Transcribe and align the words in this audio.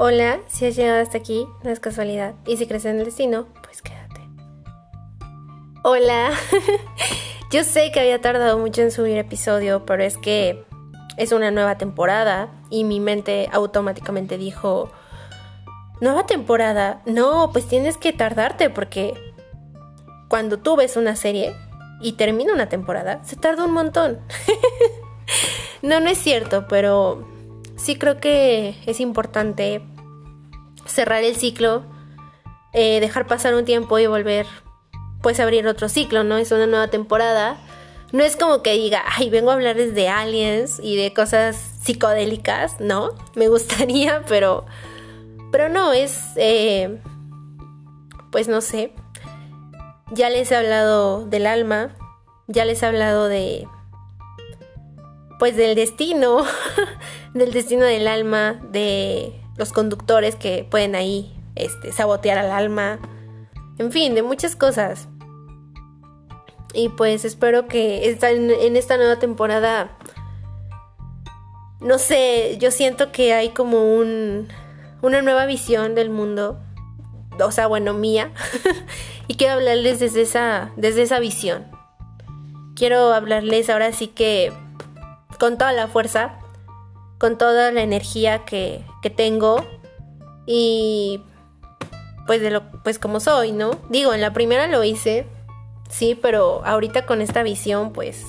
Hola, 0.00 0.38
si 0.46 0.64
has 0.64 0.76
llegado 0.76 1.02
hasta 1.02 1.18
aquí, 1.18 1.48
no 1.64 1.70
es 1.70 1.80
casualidad. 1.80 2.34
Y 2.46 2.56
si 2.56 2.68
crees 2.68 2.84
en 2.84 3.00
el 3.00 3.04
destino, 3.04 3.48
pues 3.64 3.82
quédate. 3.82 4.20
Hola, 5.82 6.30
yo 7.50 7.64
sé 7.64 7.90
que 7.90 7.98
había 7.98 8.20
tardado 8.20 8.60
mucho 8.60 8.82
en 8.82 8.92
subir 8.92 9.18
episodio, 9.18 9.84
pero 9.84 10.04
es 10.04 10.16
que 10.16 10.64
es 11.16 11.32
una 11.32 11.50
nueva 11.50 11.78
temporada 11.78 12.48
y 12.70 12.84
mi 12.84 13.00
mente 13.00 13.48
automáticamente 13.50 14.38
dijo, 14.38 14.92
nueva 16.00 16.26
temporada, 16.26 17.02
no, 17.04 17.50
pues 17.52 17.66
tienes 17.66 17.96
que 17.96 18.12
tardarte 18.12 18.70
porque 18.70 19.14
cuando 20.28 20.60
tú 20.60 20.76
ves 20.76 20.96
una 20.96 21.16
serie 21.16 21.56
y 22.00 22.12
termina 22.12 22.52
una 22.52 22.68
temporada, 22.68 23.24
se 23.24 23.34
tarda 23.34 23.64
un 23.64 23.72
montón. 23.72 24.20
no, 25.82 25.98
no 25.98 26.08
es 26.08 26.18
cierto, 26.18 26.68
pero 26.68 27.26
sí 27.78 27.96
creo 27.96 28.18
que 28.18 28.76
es 28.86 29.00
importante 29.00 29.82
cerrar 30.84 31.22
el 31.22 31.36
ciclo, 31.36 31.84
eh, 32.72 33.00
dejar 33.00 33.26
pasar 33.26 33.54
un 33.54 33.64
tiempo 33.64 33.98
y 33.98 34.06
volver, 34.06 34.46
pues 35.22 35.40
abrir 35.40 35.66
otro 35.66 35.88
ciclo, 35.88 36.24
¿no? 36.24 36.36
Es 36.36 36.52
una 36.52 36.66
nueva 36.66 36.88
temporada. 36.88 37.56
No 38.12 38.24
es 38.24 38.36
como 38.36 38.62
que 38.62 38.72
diga, 38.72 39.02
ay, 39.16 39.30
vengo 39.30 39.50
a 39.50 39.54
hablarles 39.54 39.94
de 39.94 40.08
aliens 40.08 40.80
y 40.82 40.96
de 40.96 41.12
cosas 41.12 41.56
psicodélicas, 41.56 42.80
¿no? 42.80 43.10
Me 43.34 43.48
gustaría, 43.48 44.22
pero, 44.28 44.66
pero 45.52 45.68
no, 45.68 45.92
es, 45.92 46.32
eh, 46.36 47.00
pues 48.30 48.48
no 48.48 48.60
sé. 48.60 48.92
Ya 50.10 50.30
les 50.30 50.50
he 50.50 50.56
hablado 50.56 51.26
del 51.26 51.46
alma, 51.46 51.94
ya 52.46 52.64
les 52.64 52.82
he 52.82 52.86
hablado 52.86 53.28
de, 53.28 53.68
pues 55.38 55.56
del 55.56 55.74
destino, 55.74 56.44
del 57.38 57.52
destino 57.52 57.84
del 57.84 58.08
alma, 58.08 58.60
de 58.70 59.40
los 59.56 59.72
conductores 59.72 60.36
que 60.36 60.66
pueden 60.68 60.94
ahí 60.94 61.34
este, 61.54 61.92
sabotear 61.92 62.38
al 62.38 62.50
alma, 62.50 62.98
en 63.78 63.92
fin, 63.92 64.14
de 64.14 64.22
muchas 64.22 64.56
cosas. 64.56 65.08
Y 66.74 66.90
pues 66.90 67.24
espero 67.24 67.66
que 67.66 68.16
en, 68.20 68.50
en 68.50 68.76
esta 68.76 68.96
nueva 68.96 69.18
temporada, 69.18 69.96
no 71.80 71.98
sé, 71.98 72.58
yo 72.60 72.70
siento 72.70 73.10
que 73.12 73.34
hay 73.34 73.50
como 73.50 73.96
un, 73.96 74.48
una 75.02 75.22
nueva 75.22 75.46
visión 75.46 75.94
del 75.94 76.10
mundo, 76.10 76.60
o 77.40 77.50
sea, 77.52 77.66
bueno, 77.66 77.94
mía, 77.94 78.32
y 79.28 79.36
quiero 79.36 79.54
hablarles 79.54 80.00
desde 80.00 80.22
esa, 80.22 80.72
desde 80.76 81.02
esa 81.02 81.18
visión. 81.18 81.66
Quiero 82.74 83.12
hablarles 83.12 83.70
ahora 83.70 83.92
sí 83.92 84.08
que 84.08 84.52
con 85.38 85.58
toda 85.58 85.72
la 85.72 85.88
fuerza 85.88 86.38
con 87.18 87.36
toda 87.36 87.72
la 87.72 87.82
energía 87.82 88.44
que, 88.44 88.84
que 89.02 89.10
tengo 89.10 89.66
y 90.46 91.22
pues 92.26 92.40
de 92.40 92.50
lo 92.50 92.70
pues 92.82 92.98
como 92.98 93.20
soy, 93.20 93.52
¿no? 93.52 93.72
Digo, 93.90 94.14
en 94.14 94.20
la 94.20 94.32
primera 94.32 94.66
lo 94.66 94.84
hice, 94.84 95.26
sí, 95.90 96.14
pero 96.14 96.64
ahorita 96.64 97.06
con 97.06 97.20
esta 97.20 97.42
visión 97.42 97.92
pues 97.92 98.24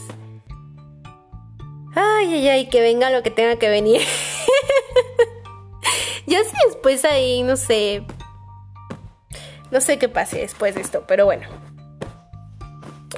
ay, 1.96 2.34
ay, 2.34 2.50
ay, 2.50 2.70
que 2.70 2.82
venga 2.82 3.10
lo 3.10 3.24
que 3.24 3.32
tenga 3.32 3.58
que 3.58 3.70
venir. 3.70 4.02
ya 6.28 6.44
sé 6.44 6.56
después 6.68 7.06
ahí, 7.06 7.44
no 7.44 7.58
sé, 7.58 8.04
no 9.72 9.82
sé 9.82 10.00
qué 10.00 10.10
pase 10.10 10.40
después 10.40 10.76
de 10.76 10.82
esto, 10.82 11.04
pero 11.08 11.26
bueno. 11.26 11.48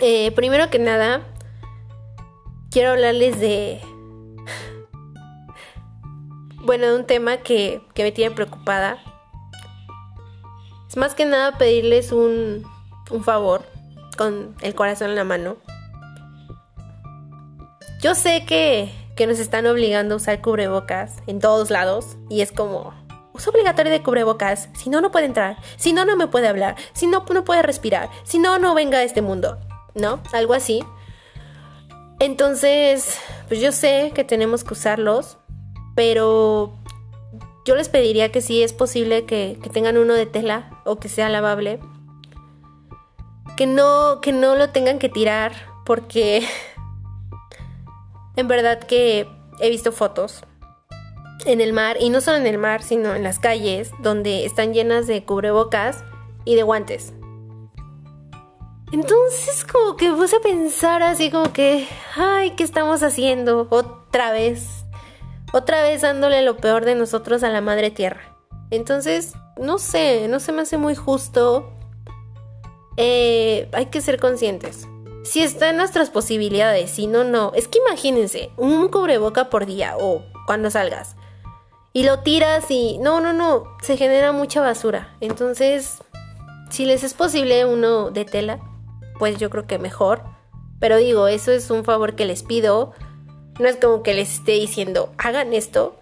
Eh, 0.01 0.31
primero 0.31 0.69
que 0.69 0.79
nada, 0.79 1.21
quiero 2.71 2.91
hablarles 2.91 3.39
de 3.39 3.81
bueno, 6.71 6.87
de 6.87 6.95
un 6.95 7.05
tema 7.05 7.35
que, 7.35 7.81
me 7.97 8.13
tiene 8.13 8.33
preocupada. 8.33 8.97
Es 10.87 10.95
más 10.95 11.15
que 11.15 11.25
nada 11.25 11.57
pedirles 11.57 12.13
un, 12.13 12.65
un 13.09 13.25
favor 13.25 13.63
con 14.17 14.55
el 14.61 14.73
corazón 14.73 15.09
en 15.09 15.17
la 15.17 15.25
mano. 15.25 15.57
Yo 17.99 18.15
sé 18.15 18.45
que, 18.45 18.89
que 19.17 19.27
nos 19.27 19.37
están 19.39 19.67
obligando 19.67 20.13
a 20.13 20.17
usar 20.17 20.39
cubrebocas 20.39 21.17
en 21.27 21.39
todos 21.39 21.71
lados 21.71 22.15
y 22.29 22.39
es 22.39 22.53
como, 22.53 22.93
es 23.35 23.45
obligatorio 23.49 23.91
de 23.91 24.01
cubrebocas, 24.01 24.69
si 24.71 24.89
no, 24.89 25.01
no 25.01 25.11
puede 25.11 25.25
entrar, 25.25 25.57
si 25.75 25.91
no, 25.91 26.05
no 26.05 26.15
me 26.15 26.27
puede 26.27 26.47
hablar, 26.47 26.77
si 26.93 27.05
no, 27.05 27.25
no 27.33 27.43
puede 27.43 27.63
respirar, 27.63 28.09
si 28.23 28.39
no, 28.39 28.59
no 28.59 28.73
venga 28.75 28.99
a 28.99 29.03
este 29.03 29.21
mundo, 29.21 29.59
¿no? 29.93 30.21
Algo 30.31 30.53
así. 30.53 30.85
Entonces, 32.21 33.19
pues 33.49 33.59
yo 33.59 33.73
sé 33.73 34.13
que 34.15 34.23
tenemos 34.23 34.63
que 34.63 34.73
usarlos, 34.73 35.37
pero 35.95 36.73
yo 37.65 37.75
les 37.75 37.89
pediría 37.89 38.31
que 38.31 38.41
si 38.41 38.63
es 38.63 38.73
posible 38.73 39.25
que, 39.25 39.59
tengan 39.71 39.97
uno 39.97 40.13
de 40.13 40.25
tela 40.25 40.81
o 40.85 40.97
que 40.97 41.09
sea 41.09 41.29
lavable, 41.29 41.79
que 43.57 43.67
no, 43.67 44.19
que 44.21 44.31
no 44.31 44.55
lo 44.55 44.69
tengan 44.69 44.99
que 44.99 45.09
tirar 45.09 45.53
porque 45.85 46.47
en 48.35 48.47
verdad 48.47 48.79
que 48.79 49.27
he 49.59 49.69
visto 49.69 49.91
fotos 49.91 50.43
en 51.45 51.59
el 51.59 51.73
mar, 51.73 51.97
y 51.99 52.09
no 52.09 52.21
solo 52.21 52.37
en 52.37 52.45
el 52.45 52.59
mar, 52.59 52.83
sino 52.83 53.15
en 53.15 53.23
las 53.23 53.39
calles, 53.39 53.91
donde 53.99 54.45
están 54.45 54.73
llenas 54.73 55.07
de 55.07 55.23
cubrebocas 55.23 56.03
y 56.45 56.55
de 56.55 56.63
guantes. 56.63 57.13
Entonces 58.91 59.65
como 59.65 59.95
que 59.95 60.11
puse 60.11 60.35
a 60.35 60.41
pensar 60.41 61.01
así 61.01 61.31
como 61.31 61.53
que, 61.53 61.87
ay, 62.15 62.51
¿qué 62.51 62.63
estamos 62.63 63.03
haciendo 63.03 63.67
otra 63.69 64.31
vez? 64.31 64.80
Otra 65.53 65.83
vez 65.83 66.01
dándole 66.01 66.41
lo 66.41 66.57
peor 66.57 66.85
de 66.85 66.95
nosotros 66.95 67.43
a 67.43 67.49
la 67.49 67.61
madre 67.61 67.91
tierra. 67.91 68.37
Entonces, 68.69 69.33
no 69.57 69.77
sé, 69.79 70.27
no 70.27 70.39
se 70.39 70.51
me 70.51 70.61
hace 70.61 70.77
muy 70.77 70.95
justo. 70.95 71.73
Eh, 72.97 73.69
hay 73.73 73.87
que 73.87 74.01
ser 74.01 74.19
conscientes. 74.19 74.87
Si 75.23 75.41
está 75.43 75.69
en 75.69 75.77
nuestras 75.77 76.09
posibilidades, 76.09 76.91
si 76.91 77.07
no, 77.07 77.23
no. 77.23 77.51
Es 77.53 77.67
que 77.67 77.79
imagínense, 77.79 78.51
un 78.57 78.87
cubreboca 78.89 79.49
por 79.49 79.65
día 79.65 79.95
o 79.99 80.23
cuando 80.47 80.71
salgas. 80.71 81.15
Y 81.93 82.03
lo 82.03 82.19
tiras 82.19 82.71
y... 82.71 82.97
No, 82.99 83.19
no, 83.19 83.33
no. 83.33 83.65
Se 83.81 83.97
genera 83.97 84.31
mucha 84.31 84.61
basura. 84.61 85.15
Entonces, 85.19 86.01
si 86.69 86.85
les 86.85 87.03
es 87.03 87.13
posible 87.13 87.65
uno 87.65 88.11
de 88.11 88.23
tela, 88.23 88.59
pues 89.19 89.37
yo 89.37 89.49
creo 89.49 89.67
que 89.67 89.77
mejor. 89.77 90.23
Pero 90.79 90.97
digo, 90.97 91.27
eso 91.27 91.51
es 91.51 91.69
un 91.69 91.83
favor 91.83 92.15
que 92.15 92.25
les 92.25 92.43
pido 92.43 92.93
no 93.59 93.67
es 93.67 93.77
como 93.77 94.03
que 94.03 94.13
les 94.13 94.33
esté 94.33 94.53
diciendo, 94.53 95.13
hagan 95.17 95.53
esto. 95.53 95.99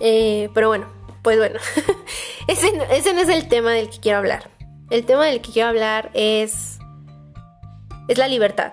Eh, 0.00 0.48
pero 0.54 0.68
bueno, 0.68 0.86
pues 1.22 1.38
bueno, 1.38 1.58
ese, 2.46 2.72
no, 2.72 2.84
ese 2.84 3.12
no 3.12 3.20
es 3.20 3.28
el 3.28 3.48
tema 3.48 3.72
del 3.72 3.90
que 3.90 4.00
quiero 4.00 4.18
hablar. 4.18 4.50
El 4.90 5.04
tema 5.04 5.26
del 5.26 5.40
que 5.40 5.52
quiero 5.52 5.68
hablar 5.68 6.10
es, 6.14 6.78
es 8.08 8.18
la 8.18 8.28
libertad. 8.28 8.72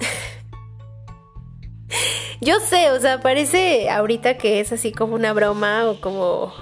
Yo 2.40 2.58
sé, 2.60 2.90
o 2.90 3.00
sea, 3.00 3.20
parece 3.20 3.88
ahorita 3.88 4.36
que 4.36 4.60
es 4.60 4.72
así 4.72 4.92
como 4.92 5.14
una 5.14 5.32
broma 5.32 5.88
o 5.88 6.00
como 6.00 6.52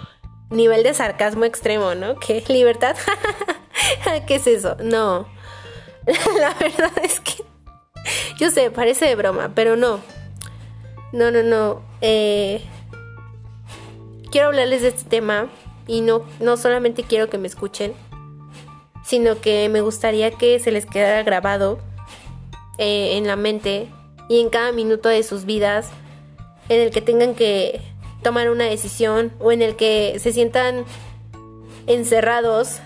nivel 0.50 0.82
de 0.82 0.94
sarcasmo 0.94 1.44
extremo, 1.44 1.94
¿no? 1.94 2.14
Que 2.20 2.44
libertad, 2.48 2.96
¿qué 4.26 4.34
es 4.34 4.46
eso? 4.46 4.76
No, 4.82 5.26
la 6.38 6.54
verdad 6.54 6.92
es 7.02 7.20
que 7.20 7.49
yo 8.38 8.50
sé, 8.50 8.70
parece 8.70 9.06
de 9.06 9.16
broma, 9.16 9.52
pero 9.54 9.76
no. 9.76 10.00
No, 11.12 11.30
no, 11.30 11.42
no. 11.42 11.82
Eh, 12.00 12.62
quiero 14.30 14.48
hablarles 14.48 14.82
de 14.82 14.88
este 14.88 15.08
tema 15.08 15.48
y 15.86 16.00
no, 16.00 16.22
no 16.38 16.56
solamente 16.56 17.02
quiero 17.02 17.28
que 17.28 17.38
me 17.38 17.48
escuchen, 17.48 17.92
sino 19.04 19.40
que 19.40 19.68
me 19.68 19.80
gustaría 19.80 20.30
que 20.30 20.58
se 20.58 20.70
les 20.70 20.86
quedara 20.86 21.22
grabado 21.22 21.78
eh, 22.78 23.16
en 23.16 23.26
la 23.26 23.36
mente 23.36 23.88
y 24.28 24.40
en 24.40 24.50
cada 24.50 24.72
minuto 24.72 25.08
de 25.08 25.22
sus 25.22 25.44
vidas 25.44 25.90
en 26.68 26.80
el 26.80 26.90
que 26.90 27.02
tengan 27.02 27.34
que 27.34 27.80
tomar 28.22 28.50
una 28.50 28.64
decisión 28.64 29.32
o 29.40 29.50
en 29.50 29.62
el 29.62 29.74
que 29.74 30.18
se 30.20 30.32
sientan 30.32 30.84
encerrados, 31.86 32.78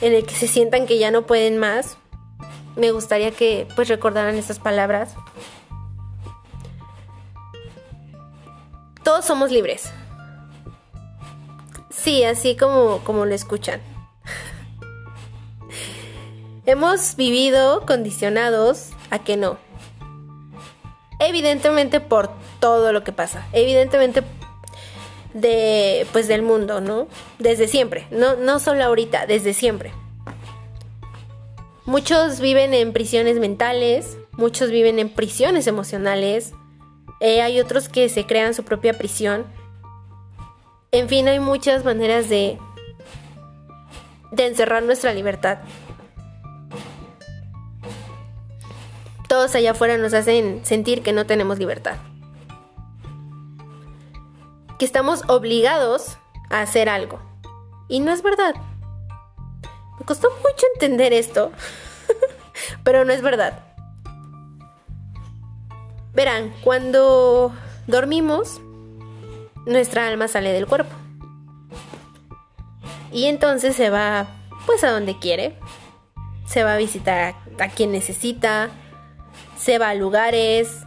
en 0.00 0.14
el 0.14 0.24
que 0.24 0.34
se 0.34 0.48
sientan 0.48 0.86
que 0.86 0.98
ya 0.98 1.10
no 1.10 1.26
pueden 1.26 1.58
más 1.58 1.98
me 2.76 2.90
gustaría 2.90 3.30
que 3.30 3.66
pues 3.74 3.88
recordaran 3.88 4.36
estas 4.36 4.58
palabras. 4.58 5.14
Todos 9.02 9.24
somos 9.24 9.50
libres. 9.50 9.90
Sí, 11.90 12.24
así 12.24 12.56
como, 12.56 13.00
como 13.04 13.24
lo 13.24 13.34
escuchan. 13.34 13.80
Hemos 16.66 17.16
vivido 17.16 17.86
condicionados 17.86 18.90
a 19.10 19.20
que 19.20 19.36
no. 19.36 19.58
Evidentemente 21.18 22.00
por 22.00 22.30
todo 22.60 22.92
lo 22.92 23.02
que 23.02 23.12
pasa. 23.12 23.46
Evidentemente 23.52 24.22
de 25.32 26.06
pues 26.12 26.28
del 26.28 26.42
mundo, 26.42 26.80
¿no? 26.80 27.08
Desde 27.38 27.68
siempre, 27.68 28.06
no 28.10 28.36
no 28.36 28.58
solo 28.58 28.84
ahorita, 28.84 29.26
desde 29.26 29.54
siempre. 29.54 29.92
Muchos 31.86 32.40
viven 32.40 32.74
en 32.74 32.92
prisiones 32.92 33.38
mentales, 33.38 34.18
muchos 34.32 34.70
viven 34.70 34.98
en 34.98 35.08
prisiones 35.08 35.68
emocionales, 35.68 36.52
eh, 37.20 37.42
hay 37.42 37.60
otros 37.60 37.88
que 37.88 38.08
se 38.08 38.26
crean 38.26 38.54
su 38.54 38.64
propia 38.64 38.94
prisión. 38.98 39.46
En 40.90 41.08
fin, 41.08 41.28
hay 41.28 41.38
muchas 41.38 41.84
maneras 41.84 42.28
de, 42.28 42.58
de 44.32 44.46
encerrar 44.46 44.82
nuestra 44.82 45.14
libertad. 45.14 45.58
Todos 49.28 49.54
allá 49.54 49.72
afuera 49.72 49.96
nos 49.96 50.12
hacen 50.12 50.64
sentir 50.64 51.02
que 51.02 51.12
no 51.12 51.24
tenemos 51.24 51.58
libertad. 51.58 51.96
Que 54.78 54.84
estamos 54.84 55.22
obligados 55.28 56.18
a 56.50 56.62
hacer 56.62 56.88
algo. 56.88 57.20
Y 57.88 58.00
no 58.00 58.12
es 58.12 58.22
verdad. 58.22 58.54
Costó 60.06 60.30
mucho 60.30 60.66
entender 60.74 61.12
esto, 61.12 61.52
pero 62.84 63.04
no 63.04 63.12
es 63.12 63.20
verdad. 63.20 63.60
Verán, 66.14 66.54
cuando 66.62 67.52
dormimos, 67.86 68.60
nuestra 69.66 70.06
alma 70.06 70.28
sale 70.28 70.52
del 70.52 70.66
cuerpo. 70.66 70.94
Y 73.12 73.26
entonces 73.26 73.76
se 73.76 73.90
va 73.90 74.26
pues 74.64 74.84
a 74.84 74.90
donde 74.90 75.18
quiere. 75.18 75.58
Se 76.46 76.64
va 76.64 76.74
a 76.74 76.78
visitar 76.78 77.34
a, 77.58 77.68
quien 77.68 77.92
necesita. 77.92 78.70
Se 79.58 79.78
va 79.78 79.90
a 79.90 79.94
lugares. 79.94 80.82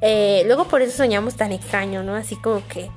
Eh, 0.00 0.42
luego 0.46 0.64
por 0.64 0.82
eso 0.82 0.96
soñamos 0.96 1.36
tan 1.36 1.52
extraño, 1.52 2.02
¿no? 2.02 2.14
Así 2.14 2.36
como 2.36 2.66
que 2.68 2.90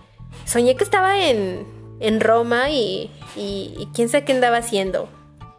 soñé 0.45 0.75
que 0.75 0.83
estaba 0.83 1.19
en, 1.19 1.65
en 1.99 2.19
Roma 2.19 2.69
y, 2.69 3.11
y, 3.35 3.87
quién 3.93 4.09
sabe 4.09 4.25
qué 4.25 4.33
andaba 4.33 4.57
haciendo. 4.57 5.09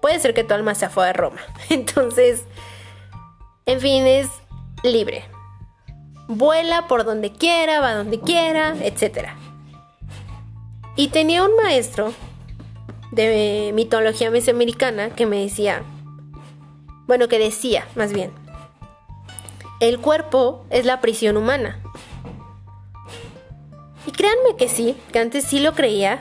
Puede 0.07 0.21
ser 0.21 0.35
que 0.35 0.45
tu 0.45 0.55
alma 0.55 0.77
se 0.77 0.89
fue 0.89 1.09
a 1.09 1.13
Roma. 1.13 1.41
Entonces, 1.69 2.45
en 3.65 3.81
fin, 3.81 4.07
es 4.07 4.29
libre. 4.85 5.25
Vuela 6.29 6.87
por 6.87 7.05
donde 7.05 7.33
quiera, 7.33 7.81
va 7.81 7.97
donde 7.97 8.21
quiera, 8.21 8.77
etc. 8.85 9.31
Y 10.95 11.09
tenía 11.09 11.43
un 11.43 11.57
maestro 11.57 12.13
de 13.11 13.73
mitología 13.75 14.31
mesoamericana 14.31 15.11
que 15.11 15.27
me 15.27 15.41
decía, 15.41 15.83
bueno, 17.09 17.27
que 17.27 17.41
decía 17.41 17.85
más 17.97 18.13
bien, 18.13 18.31
el 19.81 19.99
cuerpo 19.99 20.65
es 20.71 20.85
la 20.85 21.01
prisión 21.01 21.37
humana. 21.37 21.83
Y 24.07 24.13
créanme 24.13 24.55
que 24.57 24.69
sí, 24.69 24.97
que 25.11 25.19
antes 25.19 25.43
sí 25.43 25.59
lo 25.59 25.75
creía. 25.75 26.21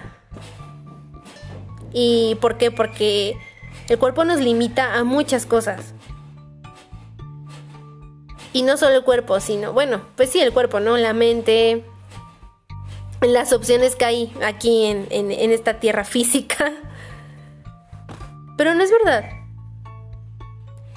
¿Y 1.94 2.34
por 2.42 2.58
qué? 2.58 2.72
Porque 2.72 3.38
el 3.90 4.00
cuerpo 4.00 4.26
nos 4.26 4.40
limita 4.40 4.96
a 4.96 5.04
muchas 5.04 5.46
cosas. 5.46 5.94
Y 8.54 8.64
no 8.64 8.78
solo 8.78 8.96
el 8.96 9.04
cuerpo, 9.04 9.40
sino, 9.40 9.74
bueno, 9.74 10.02
pues 10.16 10.30
sí, 10.32 10.40
el 10.40 10.54
cuerpo, 10.54 10.80
¿no? 10.80 10.98
La 10.98 11.14
mente, 11.14 11.84
las 13.22 13.52
opciones 13.54 13.96
que 13.96 14.06
hay 14.06 14.34
aquí 14.44 14.86
en, 14.86 15.32
esta 15.52 15.80
tierra 15.80 16.06
física. 16.06 16.72
Pero 18.58 18.74
no 18.74 18.84
es 18.84 18.92
verdad. 18.92 19.26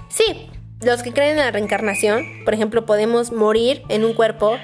Sí, 0.09 0.49
los 0.81 1.03
que 1.03 1.13
creen 1.13 1.33
en 1.33 1.45
la 1.45 1.51
reencarnación, 1.51 2.45
por 2.45 2.55
ejemplo, 2.55 2.87
podemos 2.87 3.33
morir 3.33 3.83
en 3.89 4.05
un 4.05 4.15
cuerpo 4.15 4.57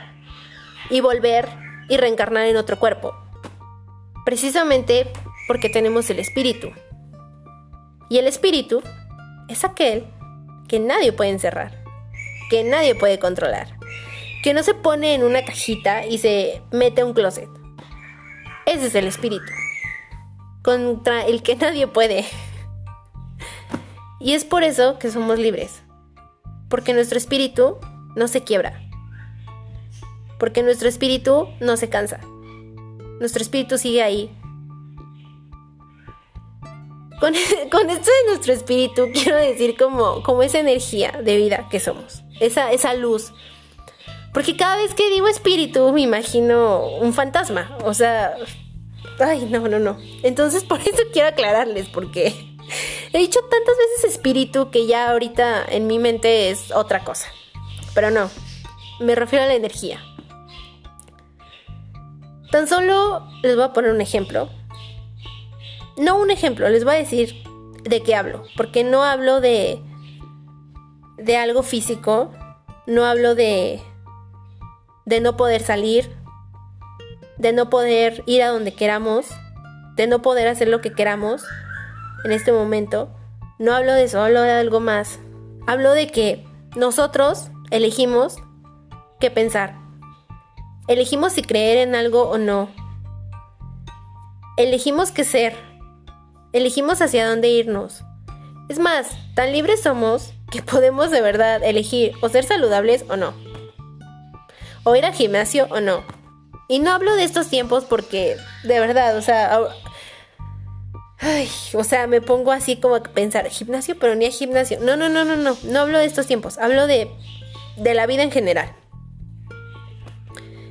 y 0.89 1.01
volver 1.01 1.49
y 1.89 1.97
reencarnar 1.97 2.47
en 2.47 2.57
otro 2.57 2.79
cuerpo. 2.79 3.15
Precisamente 4.25 5.11
porque 5.49 5.69
tenemos 5.69 6.09
el 6.11 6.21
espíritu. 6.21 6.71
Y 8.09 8.19
el 8.19 8.27
espíritu 8.27 8.83
es 9.49 9.65
aquel 9.65 10.07
que 10.69 10.79
nadie 10.79 11.13
puede 11.13 11.31
encerrar, 11.31 11.83
que 12.51 12.65
nadie 12.65 12.95
puede 12.95 13.19
controlar, 13.19 13.79
que 14.43 14.55
no 14.55 14.63
se 14.63 14.75
pone 14.75 15.15
en 15.15 15.25
una 15.25 15.45
cajita 15.45 16.07
y 16.07 16.19
se 16.19 16.63
mete 16.71 17.03
a 17.03 17.07
un 17.07 17.15
closet. 17.15 17.49
Ese 18.67 18.87
es 18.87 18.95
el 18.95 19.07
espíritu, 19.07 19.51
contra 20.63 21.25
el 21.27 21.43
que 21.43 21.57
nadie 21.61 21.87
puede. 21.87 22.25
Y 24.21 24.33
es 24.33 24.45
por 24.45 24.63
eso 24.63 24.99
que 24.99 25.11
somos 25.11 25.39
libres, 25.39 25.83
porque 26.69 26.95
nuestro 26.95 27.19
espíritu 27.19 27.79
no 28.17 28.29
se 28.29 28.43
quiebra, 28.43 28.81
porque 30.39 30.63
nuestro 30.63 30.89
espíritu 30.89 31.49
no 31.61 31.77
se 31.77 31.89
cansa, 31.89 32.21
nuestro 33.21 33.43
espíritu 33.43 33.79
sigue 33.79 34.03
ahí. 34.03 34.31
Con, 37.71 37.91
esto 37.91 38.11
de 38.11 38.29
nuestro 38.29 38.53
espíritu 38.53 39.09
quiero 39.15 39.37
decir 39.37 39.77
como, 39.77 40.23
como 40.23 40.43
esa 40.43 40.59
energía 40.59 41.21
de 41.23 41.37
vida 41.37 41.69
que 41.71 41.81
somos, 41.81 42.23
esa, 42.41 42.73
esa 42.73 42.95
luz. 42.95 43.33
Porque 44.33 44.57
cada 44.57 44.77
vez 44.77 44.95
que 44.95 45.11
digo 45.11 45.29
espíritu 45.29 45.93
me 45.93 46.03
imagino 46.03 46.87
un 46.87 47.15
fantasma, 47.15 47.79
o 47.85 47.95
sea, 47.95 48.37
ay, 49.21 49.47
no, 49.51 49.69
no, 49.69 49.79
no. 49.79 49.97
Entonces 50.23 50.65
por 50.69 50.81
eso 50.81 51.03
quiero 51.13 51.29
aclararles, 51.29 51.89
porque 51.89 52.35
he 53.13 53.19
dicho 53.19 53.41
tantas 53.41 53.75
veces 53.77 54.13
espíritu 54.13 54.71
que 54.71 54.87
ya 54.87 55.11
ahorita 55.11 55.65
en 55.69 55.87
mi 55.87 55.99
mente 55.99 56.51
es 56.51 56.73
otra 56.73 57.05
cosa. 57.05 57.29
Pero 57.95 58.11
no, 58.11 58.29
me 59.01 59.15
refiero 59.15 59.45
a 59.45 59.49
la 59.49 59.55
energía. 59.55 60.01
Tan 62.51 62.69
solo 62.69 63.27
les 63.43 63.57
voy 63.57 63.65
a 63.65 63.73
poner 63.73 63.93
un 63.93 64.01
ejemplo. 64.01 64.49
No 65.97 66.19
un 66.19 66.31
ejemplo, 66.31 66.69
les 66.69 66.85
voy 66.85 66.95
a 66.95 66.99
decir 66.99 67.45
de 67.85 68.03
qué 68.03 68.15
hablo. 68.15 68.45
Porque 68.57 68.85
no 68.85 69.03
hablo 69.03 69.41
de. 69.41 69.81
de 71.19 71.37
algo 71.37 71.63
físico. 71.63 72.33
No 72.87 73.05
hablo 73.05 73.35
de. 73.35 73.81
de 75.05 75.21
no 75.21 75.37
poder 75.37 75.63
salir. 75.63 76.11
De 77.39 77.53
no 77.53 77.71
poder 77.71 78.23
ir 78.27 78.43
a 78.43 78.49
donde 78.49 78.75
queramos. 78.75 79.27
De 79.97 80.07
no 80.07 80.23
poder 80.23 80.49
hacer 80.49 80.69
lo 80.69 80.81
que 80.81 80.93
queramos 80.93 81.45
en 82.25 82.33
este 82.33 82.53
momento. 82.53 83.11
No 83.59 83.75
hablo 83.75 83.93
de 83.93 84.05
eso, 84.05 84.21
hablo 84.21 84.41
de 84.41 84.51
algo 84.51 84.81
más. 84.81 85.21
Hablo 85.67 85.93
de 85.93 86.09
que 86.09 86.45
nosotros 86.75 87.51
elegimos 87.71 88.37
qué 89.21 89.31
pensar. 89.31 89.77
Elegimos 90.89 91.35
si 91.35 91.43
creer 91.43 91.79
en 91.79 91.95
algo 91.95 92.29
o 92.29 92.39
no. 92.39 92.69
Elegimos 94.57 95.13
qué 95.13 95.25
ser. 95.25 95.74
Elegimos 96.55 97.03
hacia 97.03 97.29
dónde 97.29 97.49
irnos. 97.49 98.03
Es 98.71 98.79
más, 98.79 99.09
tan 99.35 99.53
libres 99.53 99.83
somos 99.83 100.33
que 100.51 100.63
podemos 100.63 101.11
de 101.11 101.21
verdad 101.21 101.63
elegir 101.63 102.13
o 102.23 102.29
ser 102.31 102.45
saludables 102.45 103.05
o 103.11 103.17
no. 103.17 103.35
O 104.85 104.95
ir 104.95 105.05
al 105.05 105.15
gimnasio 105.15 105.67
o 105.71 105.81
no. 105.81 106.05
Y 106.69 106.79
no 106.79 106.93
hablo 106.93 107.17
de 107.17 107.25
estos 107.25 107.49
tiempos 107.49 107.85
porque, 107.85 108.37
de 108.63 108.81
verdad, 108.81 109.17
o 109.19 109.23
sea, 109.23 109.69
Ay, 111.19 111.51
o 111.73 111.83
sea, 111.85 112.07
me 112.07 112.21
pongo 112.21 112.53
así 112.53 112.77
como 112.77 112.97
a 112.97 113.03
pensar, 113.03 113.49
gimnasio, 113.49 113.97
pero 113.99 114.15
ni 114.15 114.27
a 114.27 114.31
gimnasio. 114.31 114.79
No, 114.81 114.97
no, 114.97 115.09
no, 115.09 115.25
no, 115.25 115.37
no. 115.37 115.57
No 115.65 115.81
hablo 115.81 115.99
de 115.99 116.05
estos 116.05 116.27
tiempos. 116.27 116.59
Hablo 116.59 116.87
de, 116.87 117.11
de 117.77 117.95
la 117.95 118.07
vida 118.07 118.23
en 118.23 118.31
general. 118.31 118.73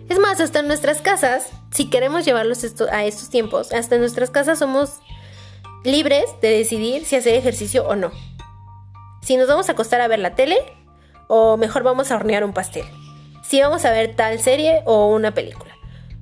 Es 0.07 0.19
más, 0.19 0.39
hasta 0.39 0.59
en 0.59 0.67
nuestras 0.67 1.01
casas, 1.01 1.49
si 1.71 1.89
queremos 1.89 2.23
llevarlos 2.23 2.63
a 2.91 3.03
estos 3.03 3.29
tiempos, 3.29 3.73
hasta 3.73 3.95
en 3.95 4.01
nuestras 4.01 4.29
casas 4.29 4.59
somos 4.59 5.01
libres 5.83 6.25
de 6.41 6.49
decidir 6.49 7.05
si 7.05 7.15
hacer 7.15 7.35
ejercicio 7.35 7.87
o 7.87 7.95
no. 7.95 8.11
Si 9.21 9.37
nos 9.37 9.47
vamos 9.47 9.69
a 9.69 9.73
acostar 9.73 10.01
a 10.01 10.07
ver 10.07 10.19
la 10.19 10.35
tele 10.35 10.57
o 11.27 11.57
mejor 11.57 11.83
vamos 11.83 12.11
a 12.11 12.15
hornear 12.15 12.43
un 12.43 12.53
pastel. 12.53 12.85
Si 13.43 13.61
vamos 13.61 13.85
a 13.85 13.91
ver 13.91 14.15
tal 14.15 14.39
serie 14.39 14.81
o 14.85 15.07
una 15.07 15.33
película. 15.33 15.73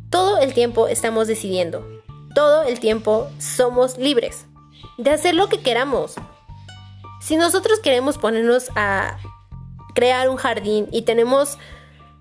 Todo 0.09 0.39
el 0.39 0.53
tiempo 0.53 0.87
estamos 0.87 1.27
decidiendo. 1.27 1.85
Todo 2.33 2.63
el 2.63 2.79
tiempo 2.79 3.29
somos 3.39 3.97
libres 3.97 4.45
de 4.97 5.11
hacer 5.11 5.35
lo 5.35 5.47
que 5.49 5.61
queramos. 5.61 6.15
Si 7.21 7.37
nosotros 7.37 7.79
queremos 7.79 8.17
ponernos 8.17 8.69
a 8.75 9.17
crear 9.93 10.29
un 10.29 10.37
jardín 10.37 10.87
y 10.91 11.03
tenemos 11.03 11.57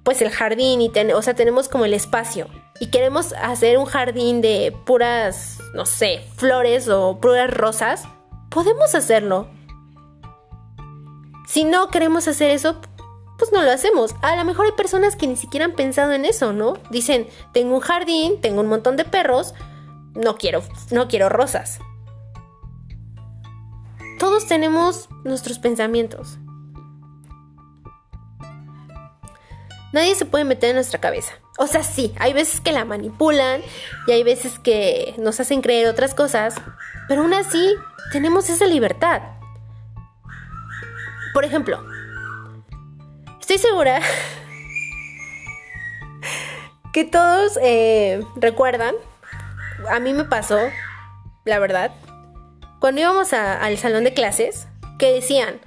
pues 0.03 0.23
el 0.23 0.31
jardín 0.31 0.81
y 0.81 0.91
o 1.13 1.23
sea, 1.23 1.35
tenemos 1.35 1.69
como 1.69 1.85
el 1.85 1.95
espacio 1.95 2.49
y 2.81 2.87
queremos 2.87 3.35
hacer 3.35 3.77
un 3.79 3.85
jardín 3.85 4.41
de 4.41 4.75
puras, 4.87 5.59
no 5.75 5.85
sé, 5.85 6.25
flores 6.37 6.89
o 6.89 7.21
puras 7.21 7.53
rosas, 7.53 8.09
podemos 8.49 8.95
hacerlo. 8.95 9.49
Si 11.47 11.65
no 11.65 11.89
queremos 11.89 12.27
hacer 12.27 12.51
eso, 12.51 12.81
pues 13.39 13.53
no 13.53 13.63
lo 13.63 13.71
hacemos. 13.71 14.15
A 14.23 14.35
lo 14.35 14.45
mejor 14.47 14.65
hay 14.65 14.73
personas 14.73 15.15
que 15.15 15.27
ni 15.27 15.37
siquiera 15.37 15.67
han 15.67 15.75
pensado 15.75 16.13
en 16.13 16.25
eso, 16.25 16.55
¿no? 16.55 16.75
Dicen, 16.91 17.29
tengo 17.53 17.75
un 17.75 17.81
jardín, 17.81 18.41
tengo 18.41 18.63
un 18.63 18.69
montón 18.69 18.97
de 18.97 19.05
perros, 19.05 19.55
no 20.15 20.37
quiero, 20.37 20.63
no 20.91 21.07
quiero 21.07 21.29
rosas. 21.29 21.81
Todos 24.19 24.47
tenemos 24.47 25.11
nuestros 25.25 25.59
pensamientos. 25.59 26.39
Nadie 29.93 30.15
se 30.15 30.25
puede 30.25 30.45
meter 30.45 30.71
en 30.71 30.77
nuestra 30.77 31.01
cabeza. 31.01 31.40
O 31.59 31.67
sea, 31.67 31.83
sí, 31.83 32.15
hay 32.19 32.33
veces 32.33 32.61
que 32.61 32.73
la 32.73 32.85
manipulan 32.85 33.61
y 34.07 34.13
hay 34.13 34.23
veces 34.23 34.59
que 34.59 35.15
nos 35.19 35.41
hacen 35.41 35.61
creer 35.61 35.89
otras 35.89 36.15
cosas, 36.15 36.55
pero 37.09 37.23
aún 37.23 37.35
así 37.35 37.75
tenemos 38.13 38.49
esa 38.49 38.67
libertad. 38.67 39.23
Por 41.35 41.45
ejemplo, 41.45 41.85
estoy 43.41 43.59
segura 43.59 44.01
que 46.93 47.05
todos 47.05 47.59
eh, 47.63 48.25
recuerdan 48.37 48.95
a 49.89 50.01
mí 50.01 50.13
me 50.13 50.25
pasó, 50.25 50.59
la 51.45 51.59
verdad, 51.59 51.93
cuando 52.81 53.01
íbamos 53.01 53.33
al 53.33 53.79
salón 53.79 54.05
de 54.05 54.15
clases, 54.15 54.67
que 54.99 55.13
decían, 55.13 55.61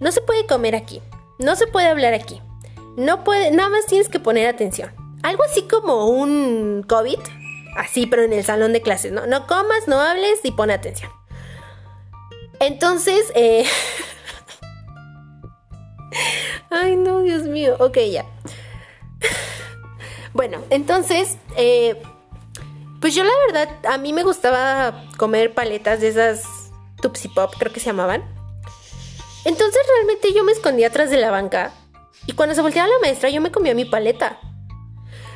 no 0.00 0.12
se 0.12 0.20
puede 0.20 0.46
comer 0.46 0.74
aquí, 0.76 1.02
no 1.38 1.56
se 1.56 1.66
puede 1.66 1.88
hablar 1.88 2.14
aquí, 2.14 2.40
no 2.96 3.24
puede, 3.24 3.50
nada 3.50 3.68
más 3.70 3.86
tienes 3.86 4.08
que 4.08 4.20
poner 4.20 4.46
atención. 4.46 4.92
Algo 5.22 5.42
así 5.44 5.62
como 5.62 6.06
un 6.06 6.84
COVID, 6.86 7.18
así, 7.76 8.06
pero 8.06 8.22
en 8.22 8.32
el 8.32 8.44
salón 8.44 8.72
de 8.72 8.82
clases, 8.82 9.12
¿no? 9.12 9.26
No 9.26 9.46
comas, 9.46 9.88
no 9.88 10.00
hables 10.00 10.40
y 10.42 10.52
pone 10.52 10.74
atención. 10.74 11.10
Entonces, 12.60 13.32
eh... 13.34 13.66
Ay, 16.70 16.96
no, 16.96 17.20
Dios 17.20 17.42
mío. 17.44 17.76
Ok, 17.78 17.98
ya. 18.10 18.26
bueno, 20.32 20.62
entonces, 20.70 21.36
eh, 21.56 22.00
pues 23.00 23.14
yo 23.14 23.24
la 23.24 23.32
verdad, 23.46 23.68
a 23.88 23.98
mí 23.98 24.12
me 24.12 24.22
gustaba 24.22 25.04
comer 25.16 25.52
paletas 25.54 26.00
de 26.00 26.08
esas 26.08 26.70
Tupsi 27.00 27.28
Pop, 27.28 27.54
creo 27.58 27.72
que 27.72 27.80
se 27.80 27.86
llamaban. 27.86 28.24
Entonces 29.44 29.80
realmente 29.94 30.32
yo 30.32 30.42
me 30.42 30.52
escondía 30.52 30.86
atrás 30.88 31.10
de 31.10 31.18
la 31.18 31.30
banca 31.30 31.72
y 32.26 32.32
cuando 32.32 32.54
se 32.54 32.62
volteaba 32.62 32.88
la 32.88 32.98
maestra 33.00 33.30
yo 33.30 33.40
me 33.40 33.52
comía 33.52 33.74
mi 33.74 33.84
paleta. 33.84 34.38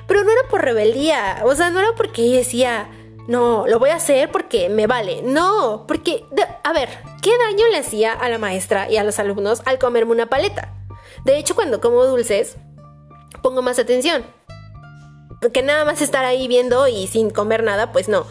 Pero 0.06 0.24
no 0.24 0.30
era 0.30 0.42
por 0.48 0.62
rebeldía, 0.62 1.42
o 1.44 1.54
sea, 1.54 1.70
no 1.70 1.80
era 1.80 1.94
porque 1.94 2.22
decía, 2.22 2.88
no, 3.28 3.66
lo 3.66 3.78
voy 3.78 3.90
a 3.90 3.96
hacer 3.96 4.32
porque 4.32 4.70
me 4.70 4.86
vale. 4.86 5.20
No, 5.22 5.84
porque, 5.86 6.24
a 6.64 6.72
ver, 6.72 6.88
¿qué 7.20 7.30
daño 7.36 7.66
le 7.70 7.76
hacía 7.76 8.14
a 8.14 8.28
la 8.30 8.38
maestra 8.38 8.90
y 8.90 8.96
a 8.96 9.04
los 9.04 9.18
alumnos 9.18 9.60
al 9.66 9.78
comerme 9.78 10.12
una 10.12 10.30
paleta? 10.30 10.74
De 11.24 11.36
hecho, 11.36 11.54
cuando 11.54 11.80
como 11.82 12.06
dulces, 12.06 12.56
pongo 13.42 13.60
más 13.60 13.78
atención. 13.78 14.24
Porque 15.42 15.62
nada 15.62 15.84
más 15.84 16.00
estar 16.00 16.24
ahí 16.24 16.48
viendo 16.48 16.88
y 16.88 17.06
sin 17.06 17.28
comer 17.28 17.62
nada, 17.62 17.92
pues 17.92 18.08
no. 18.08 18.26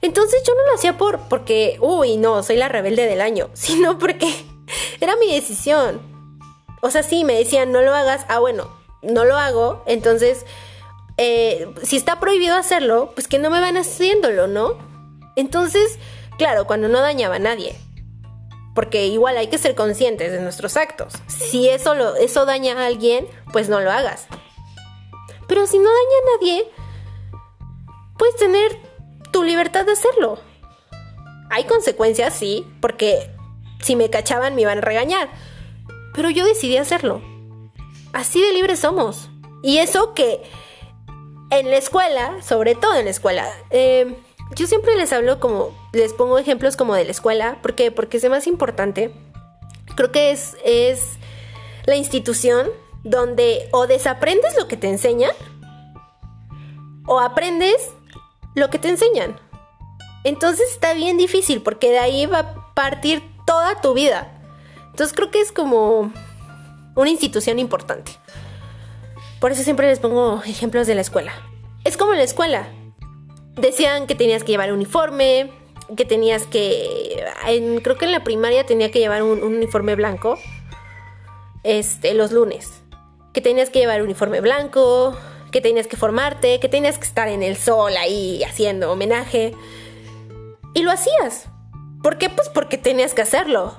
Entonces 0.00 0.42
yo 0.46 0.54
no 0.54 0.66
lo 0.66 0.74
hacía 0.74 0.96
por 0.96 1.28
porque, 1.28 1.76
uy, 1.80 2.16
no, 2.16 2.42
soy 2.42 2.56
la 2.56 2.68
rebelde 2.68 3.04
del 3.04 3.20
año, 3.20 3.50
sino 3.52 3.98
porque 3.98 4.32
era 5.00 5.14
mi 5.16 5.32
decisión. 5.32 6.17
O 6.80 6.90
sea, 6.90 7.02
sí, 7.02 7.24
me 7.24 7.34
decían, 7.34 7.72
no 7.72 7.82
lo 7.82 7.94
hagas. 7.94 8.24
Ah, 8.28 8.38
bueno, 8.38 8.70
no 9.02 9.24
lo 9.24 9.36
hago. 9.36 9.82
Entonces, 9.86 10.46
eh, 11.16 11.68
si 11.82 11.96
está 11.96 12.20
prohibido 12.20 12.56
hacerlo, 12.56 13.12
pues 13.14 13.28
que 13.28 13.38
no 13.38 13.50
me 13.50 13.60
van 13.60 13.76
haciéndolo, 13.76 14.46
¿no? 14.46 14.78
Entonces, 15.36 15.98
claro, 16.36 16.66
cuando 16.66 16.88
no 16.88 17.00
dañaba 17.00 17.36
a 17.36 17.40
nadie. 17.40 17.76
Porque 18.74 19.06
igual 19.06 19.36
hay 19.36 19.48
que 19.48 19.58
ser 19.58 19.74
conscientes 19.74 20.30
de 20.30 20.40
nuestros 20.40 20.76
actos. 20.76 21.14
Si 21.26 21.68
eso, 21.68 22.16
eso 22.16 22.44
daña 22.44 22.80
a 22.80 22.86
alguien, 22.86 23.26
pues 23.52 23.68
no 23.68 23.80
lo 23.80 23.90
hagas. 23.90 24.28
Pero 25.48 25.66
si 25.66 25.78
no 25.78 25.84
daña 25.84 25.96
a 25.96 26.36
nadie, 26.36 26.70
puedes 28.16 28.36
tener 28.36 28.78
tu 29.32 29.42
libertad 29.42 29.84
de 29.84 29.92
hacerlo. 29.92 30.38
Hay 31.50 31.64
consecuencias, 31.64 32.34
sí, 32.34 32.66
porque 32.80 33.30
si 33.80 33.96
me 33.96 34.10
cachaban 34.10 34.54
me 34.54 34.62
iban 34.62 34.78
a 34.78 34.82
regañar. 34.82 35.28
Pero 36.14 36.30
yo 36.30 36.44
decidí 36.44 36.76
hacerlo. 36.76 37.22
Así 38.12 38.40
de 38.40 38.52
libres 38.52 38.80
somos. 38.80 39.30
Y 39.62 39.78
eso 39.78 40.14
que 40.14 40.42
en 41.50 41.70
la 41.70 41.76
escuela, 41.76 42.40
sobre 42.42 42.74
todo 42.74 42.94
en 42.94 43.04
la 43.04 43.10
escuela, 43.10 43.46
eh, 43.70 44.16
yo 44.56 44.66
siempre 44.66 44.96
les 44.96 45.12
hablo 45.12 45.40
como, 45.40 45.76
les 45.92 46.12
pongo 46.14 46.38
ejemplos 46.38 46.76
como 46.76 46.94
de 46.94 47.04
la 47.04 47.10
escuela. 47.10 47.58
Porque 47.62 47.92
es 48.10 48.30
más 48.30 48.46
importante. 48.46 49.12
Creo 49.96 50.12
que 50.12 50.30
es, 50.30 50.56
es 50.64 51.18
la 51.86 51.96
institución 51.96 52.68
donde 53.04 53.68
o 53.72 53.86
desaprendes 53.86 54.56
lo 54.56 54.68
que 54.68 54.76
te 54.76 54.88
enseñan 54.88 55.32
o 57.06 57.18
aprendes 57.20 57.90
lo 58.54 58.70
que 58.70 58.78
te 58.78 58.88
enseñan. 58.88 59.40
Entonces 60.24 60.70
está 60.70 60.92
bien 60.92 61.16
difícil 61.16 61.62
porque 61.62 61.90
de 61.90 61.98
ahí 61.98 62.26
va 62.26 62.38
a 62.40 62.74
partir 62.74 63.22
toda 63.46 63.80
tu 63.80 63.94
vida. 63.94 64.37
Entonces 64.98 65.14
creo 65.14 65.30
que 65.30 65.40
es 65.40 65.52
como 65.52 66.12
una 66.96 67.08
institución 67.08 67.60
importante. 67.60 68.10
Por 69.38 69.52
eso 69.52 69.62
siempre 69.62 69.86
les 69.86 70.00
pongo 70.00 70.42
ejemplos 70.44 70.88
de 70.88 70.96
la 70.96 71.02
escuela. 71.02 71.32
Es 71.84 71.96
como 71.96 72.14
la 72.14 72.24
escuela. 72.24 72.66
Decían 73.54 74.08
que 74.08 74.16
tenías 74.16 74.42
que 74.42 74.50
llevar 74.50 74.72
uniforme, 74.72 75.52
que 75.96 76.04
tenías 76.04 76.46
que... 76.46 77.24
creo 77.84 77.96
que 77.96 78.06
en 78.06 78.10
la 78.10 78.24
primaria 78.24 78.66
tenía 78.66 78.90
que 78.90 78.98
llevar 78.98 79.22
un, 79.22 79.40
uniforme 79.44 79.94
blanco. 79.94 80.36
Este, 81.62 82.12
los 82.14 82.32
lunes. 82.32 82.82
Que 83.32 83.40
tenías 83.40 83.70
que 83.70 83.78
llevar 83.78 84.02
uniforme 84.02 84.40
blanco, 84.40 85.16
que 85.52 85.60
tenías 85.60 85.86
que 85.86 85.96
formarte, 85.96 86.58
que 86.58 86.68
tenías 86.68 86.98
que 86.98 87.04
estar 87.04 87.28
en 87.28 87.44
el 87.44 87.56
sol 87.56 87.96
ahí 87.96 88.42
haciendo 88.42 88.90
homenaje. 88.90 89.54
Y 90.74 90.82
lo 90.82 90.90
hacías. 90.90 91.44
¿Por 92.02 92.18
qué? 92.18 92.30
Pues 92.30 92.48
porque 92.48 92.78
tenías 92.78 93.14
que 93.14 93.22
hacerlo. 93.22 93.76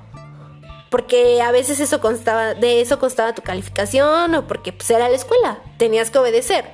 Porque 0.89 1.41
a 1.41 1.51
veces 1.51 1.79
eso 1.79 2.01
constaba, 2.01 2.55
de 2.55 2.81
eso 2.81 2.99
constaba 2.99 3.33
tu 3.33 3.41
calificación 3.41 4.33
o 4.33 4.47
porque 4.47 4.73
pues, 4.73 4.89
era 4.89 5.07
la 5.07 5.15
escuela, 5.15 5.59
tenías 5.77 6.09
que 6.09 6.17
obedecer. 6.17 6.65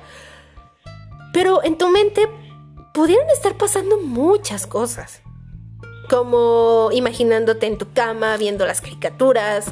Pero 1.32 1.62
en 1.62 1.76
tu 1.76 1.88
mente 1.88 2.28
pudieron 2.94 3.28
estar 3.28 3.56
pasando 3.56 3.98
muchas 3.98 4.66
cosas. 4.66 5.20
Como 6.08 6.88
imaginándote 6.92 7.66
en 7.66 7.76
tu 7.76 7.92
cama, 7.92 8.36
viendo 8.38 8.64
las 8.64 8.80
caricaturas, 8.80 9.66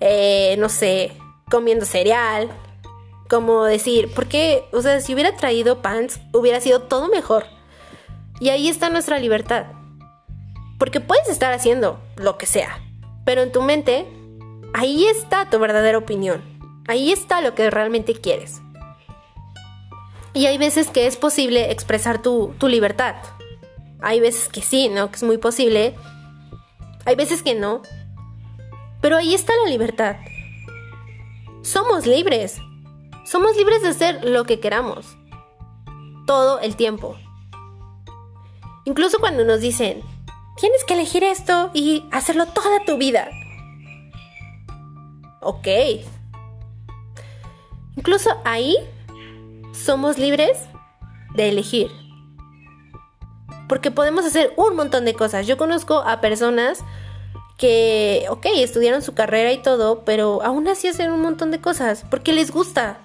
eh, 0.00 0.56
no 0.58 0.68
sé, 0.68 1.12
comiendo 1.48 1.86
cereal. 1.86 2.50
Como 3.28 3.64
decir, 3.64 4.10
porque, 4.14 4.64
o 4.72 4.80
sea, 4.80 5.00
si 5.00 5.14
hubiera 5.14 5.36
traído 5.36 5.82
pants, 5.82 6.18
hubiera 6.32 6.60
sido 6.60 6.82
todo 6.82 7.08
mejor. 7.08 7.44
Y 8.40 8.48
ahí 8.48 8.68
está 8.68 8.90
nuestra 8.90 9.18
libertad. 9.18 9.66
Porque 10.78 11.00
puedes 11.00 11.28
estar 11.28 11.52
haciendo 11.52 12.00
lo 12.16 12.38
que 12.38 12.46
sea, 12.46 12.80
pero 13.28 13.42
en 13.42 13.52
tu 13.52 13.60
mente, 13.60 14.06
ahí 14.72 15.04
está 15.04 15.50
tu 15.50 15.58
verdadera 15.58 15.98
opinión. 15.98 16.42
Ahí 16.88 17.12
está 17.12 17.42
lo 17.42 17.54
que 17.54 17.68
realmente 17.68 18.14
quieres. 18.14 18.62
Y 20.32 20.46
hay 20.46 20.56
veces 20.56 20.88
que 20.88 21.06
es 21.06 21.18
posible 21.18 21.70
expresar 21.70 22.22
tu, 22.22 22.54
tu 22.56 22.68
libertad. 22.68 23.16
Hay 24.00 24.18
veces 24.20 24.48
que 24.48 24.62
sí, 24.62 24.88
¿no? 24.88 25.10
Que 25.10 25.16
es 25.16 25.22
muy 25.24 25.36
posible. 25.36 25.94
Hay 27.04 27.16
veces 27.16 27.42
que 27.42 27.54
no. 27.54 27.82
Pero 29.02 29.18
ahí 29.18 29.34
está 29.34 29.52
la 29.62 29.70
libertad. 29.70 30.16
Somos 31.60 32.06
libres. 32.06 32.56
Somos 33.26 33.58
libres 33.58 33.82
de 33.82 33.88
hacer 33.88 34.24
lo 34.24 34.44
que 34.44 34.58
queramos. 34.58 35.18
Todo 36.26 36.60
el 36.60 36.76
tiempo. 36.76 37.14
Incluso 38.86 39.18
cuando 39.18 39.44
nos 39.44 39.60
dicen, 39.60 40.02
tienes 40.60 40.84
que 40.84 40.94
elegir 40.94 41.24
esto 41.24 41.70
y 41.74 42.04
hacerlo 42.10 42.46
toda 42.46 42.84
tu 42.84 42.96
vida. 42.96 43.28
Ok. 45.40 45.68
Incluso 47.96 48.30
ahí 48.44 48.76
somos 49.72 50.18
libres 50.18 50.58
de 51.34 51.48
elegir. 51.48 51.88
Porque 53.68 53.90
podemos 53.90 54.24
hacer 54.24 54.52
un 54.56 54.76
montón 54.76 55.04
de 55.04 55.14
cosas. 55.14 55.46
Yo 55.46 55.56
conozco 55.56 55.98
a 55.98 56.20
personas 56.20 56.80
que, 57.58 58.26
ok, 58.30 58.46
estudiaron 58.56 59.02
su 59.02 59.14
carrera 59.14 59.52
y 59.52 59.58
todo, 59.62 60.04
pero 60.04 60.42
aún 60.42 60.68
así 60.68 60.88
hacen 60.88 61.10
un 61.10 61.20
montón 61.20 61.50
de 61.50 61.60
cosas 61.60 62.04
porque 62.08 62.32
les 62.32 62.50
gusta. 62.50 62.98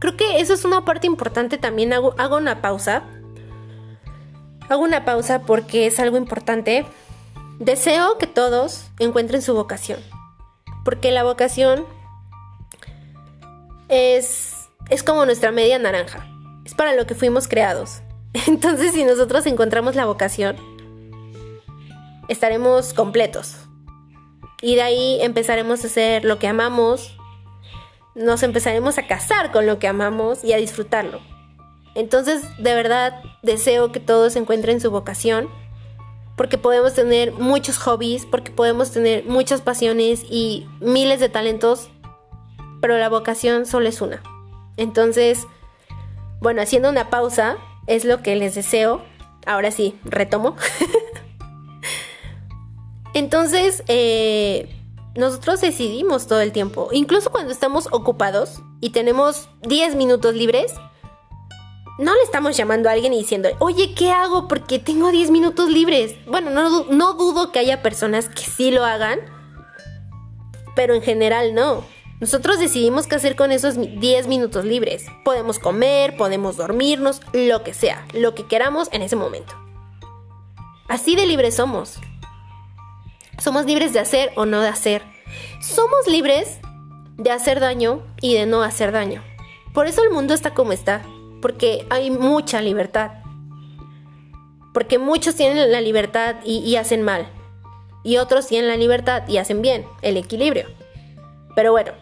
Creo 0.00 0.16
que 0.16 0.40
eso 0.40 0.54
es 0.54 0.64
una 0.64 0.84
parte 0.84 1.06
importante 1.06 1.58
también. 1.58 1.92
Hago, 1.92 2.14
hago 2.18 2.36
una 2.36 2.60
pausa 2.60 3.04
Hago 4.68 4.82
una 4.82 5.04
pausa 5.04 5.42
porque 5.42 5.86
es 5.86 6.00
algo 6.00 6.16
importante. 6.16 6.86
Deseo 7.58 8.18
que 8.18 8.26
todos 8.26 8.86
encuentren 8.98 9.42
su 9.42 9.54
vocación. 9.54 10.00
Porque 10.84 11.10
la 11.10 11.22
vocación 11.22 11.84
es, 13.88 14.68
es 14.90 15.02
como 15.02 15.24
nuestra 15.26 15.50
media 15.50 15.78
naranja. 15.78 16.26
Es 16.64 16.74
para 16.74 16.94
lo 16.94 17.06
que 17.06 17.14
fuimos 17.14 17.48
creados. 17.48 18.00
Entonces 18.46 18.92
si 18.92 19.04
nosotros 19.04 19.46
encontramos 19.46 19.94
la 19.94 20.06
vocación, 20.06 20.56
estaremos 22.28 22.94
completos. 22.94 23.56
Y 24.62 24.76
de 24.76 24.82
ahí 24.82 25.18
empezaremos 25.20 25.84
a 25.84 25.88
hacer 25.88 26.24
lo 26.24 26.38
que 26.38 26.48
amamos. 26.48 27.18
Nos 28.14 28.42
empezaremos 28.42 28.96
a 28.96 29.06
casar 29.06 29.52
con 29.52 29.66
lo 29.66 29.78
que 29.78 29.88
amamos 29.88 30.42
y 30.42 30.54
a 30.54 30.56
disfrutarlo. 30.56 31.20
Entonces, 31.94 32.42
de 32.58 32.74
verdad, 32.74 33.22
deseo 33.42 33.92
que 33.92 34.00
todos 34.00 34.36
encuentren 34.36 34.80
su 34.80 34.90
vocación, 34.90 35.48
porque 36.36 36.58
podemos 36.58 36.94
tener 36.94 37.32
muchos 37.32 37.78
hobbies, 37.78 38.26
porque 38.26 38.50
podemos 38.50 38.90
tener 38.90 39.24
muchas 39.24 39.60
pasiones 39.60 40.24
y 40.28 40.66
miles 40.80 41.20
de 41.20 41.28
talentos, 41.28 41.88
pero 42.80 42.98
la 42.98 43.08
vocación 43.08 43.66
solo 43.66 43.88
es 43.88 44.00
una. 44.00 44.22
Entonces, 44.76 45.46
bueno, 46.40 46.60
haciendo 46.60 46.90
una 46.90 47.10
pausa, 47.10 47.56
es 47.86 48.04
lo 48.04 48.22
que 48.22 48.34
les 48.34 48.54
deseo. 48.54 49.02
Ahora 49.46 49.70
sí, 49.70 49.98
retomo. 50.04 50.56
Entonces, 53.14 53.84
eh, 53.86 54.68
nosotros 55.14 55.60
decidimos 55.60 56.26
todo 56.26 56.40
el 56.40 56.50
tiempo, 56.50 56.88
incluso 56.90 57.30
cuando 57.30 57.52
estamos 57.52 57.86
ocupados 57.92 58.60
y 58.80 58.90
tenemos 58.90 59.48
10 59.62 59.94
minutos 59.94 60.34
libres, 60.34 60.74
no 61.98 62.14
le 62.14 62.22
estamos 62.22 62.56
llamando 62.56 62.88
a 62.88 62.92
alguien 62.92 63.12
y 63.12 63.18
diciendo, 63.18 63.50
oye, 63.60 63.94
¿qué 63.94 64.10
hago? 64.10 64.48
Porque 64.48 64.78
tengo 64.78 65.10
10 65.10 65.30
minutos 65.30 65.70
libres. 65.70 66.14
Bueno, 66.26 66.50
no, 66.50 66.84
no 66.84 67.14
dudo 67.14 67.52
que 67.52 67.60
haya 67.60 67.82
personas 67.82 68.28
que 68.28 68.42
sí 68.42 68.70
lo 68.70 68.84
hagan, 68.84 69.20
pero 70.74 70.94
en 70.94 71.02
general 71.02 71.54
no. 71.54 71.84
Nosotros 72.20 72.58
decidimos 72.58 73.06
qué 73.06 73.16
hacer 73.16 73.36
con 73.36 73.52
esos 73.52 73.76
10 73.76 74.26
minutos 74.26 74.64
libres. 74.64 75.06
Podemos 75.24 75.58
comer, 75.58 76.16
podemos 76.16 76.56
dormirnos, 76.56 77.20
lo 77.32 77.62
que 77.62 77.74
sea, 77.74 78.06
lo 78.12 78.34
que 78.34 78.46
queramos 78.46 78.88
en 78.92 79.02
ese 79.02 79.16
momento. 79.16 79.54
Así 80.88 81.16
de 81.16 81.26
libres 81.26 81.56
somos. 81.56 81.98
Somos 83.38 83.66
libres 83.66 83.92
de 83.92 84.00
hacer 84.00 84.32
o 84.36 84.46
no 84.46 84.60
de 84.60 84.68
hacer. 84.68 85.02
Somos 85.60 86.06
libres 86.06 86.58
de 87.16 87.30
hacer 87.30 87.60
daño 87.60 88.02
y 88.20 88.34
de 88.34 88.46
no 88.46 88.62
hacer 88.62 88.92
daño. 88.92 89.22
Por 89.72 89.86
eso 89.86 90.02
el 90.02 90.10
mundo 90.10 90.34
está 90.34 90.54
como 90.54 90.72
está, 90.72 91.02
porque 91.44 91.86
hay 91.90 92.10
mucha 92.10 92.62
libertad. 92.62 93.10
Porque 94.72 94.98
muchos 94.98 95.34
tienen 95.34 95.70
la 95.70 95.82
libertad 95.82 96.36
y, 96.42 96.74
hacen 96.76 97.02
mal. 97.02 97.28
Y 98.02 98.16
otros 98.16 98.46
tienen 98.46 98.70
la 98.70 98.78
libertad 98.78 99.28
y 99.28 99.36
hacen 99.36 99.60
bien, 99.60 99.84
el 100.00 100.16
equilibrio. 100.16 100.68
Pero 101.54 101.70
bueno, 101.72 101.92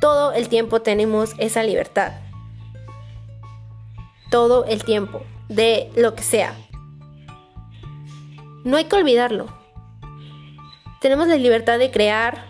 todo 0.00 0.32
el 0.32 0.48
tiempo 0.48 0.82
tenemos 0.82 1.34
esa 1.38 1.62
libertad. 1.62 2.14
Todo 4.28 4.64
el 4.64 4.82
tiempo, 4.82 5.22
de 5.48 5.92
lo 5.94 6.16
que 6.16 6.24
sea. 6.24 6.56
No 8.64 8.76
hay 8.76 8.86
que 8.86 8.96
olvidarlo. 8.96 9.46
Tenemos 11.00 11.28
la 11.28 11.36
libertad 11.36 11.78
de 11.78 11.92
crear, 11.92 12.44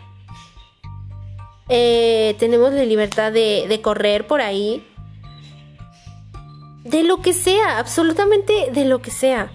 eh, 1.69 2.35
tenemos 2.39 2.73
la 2.73 2.85
libertad 2.85 3.31
de, 3.31 3.67
de 3.69 3.83
correr 3.83 4.27
por 4.27 4.41
ahí, 4.41 4.87
de 6.85 7.03
lo 7.03 7.21
que 7.23 7.33
sea, 7.33 7.79
absolutamente 7.79 8.71
de 8.73 8.85
lo 8.85 9.01
que 9.01 9.11
sea. 9.11 9.51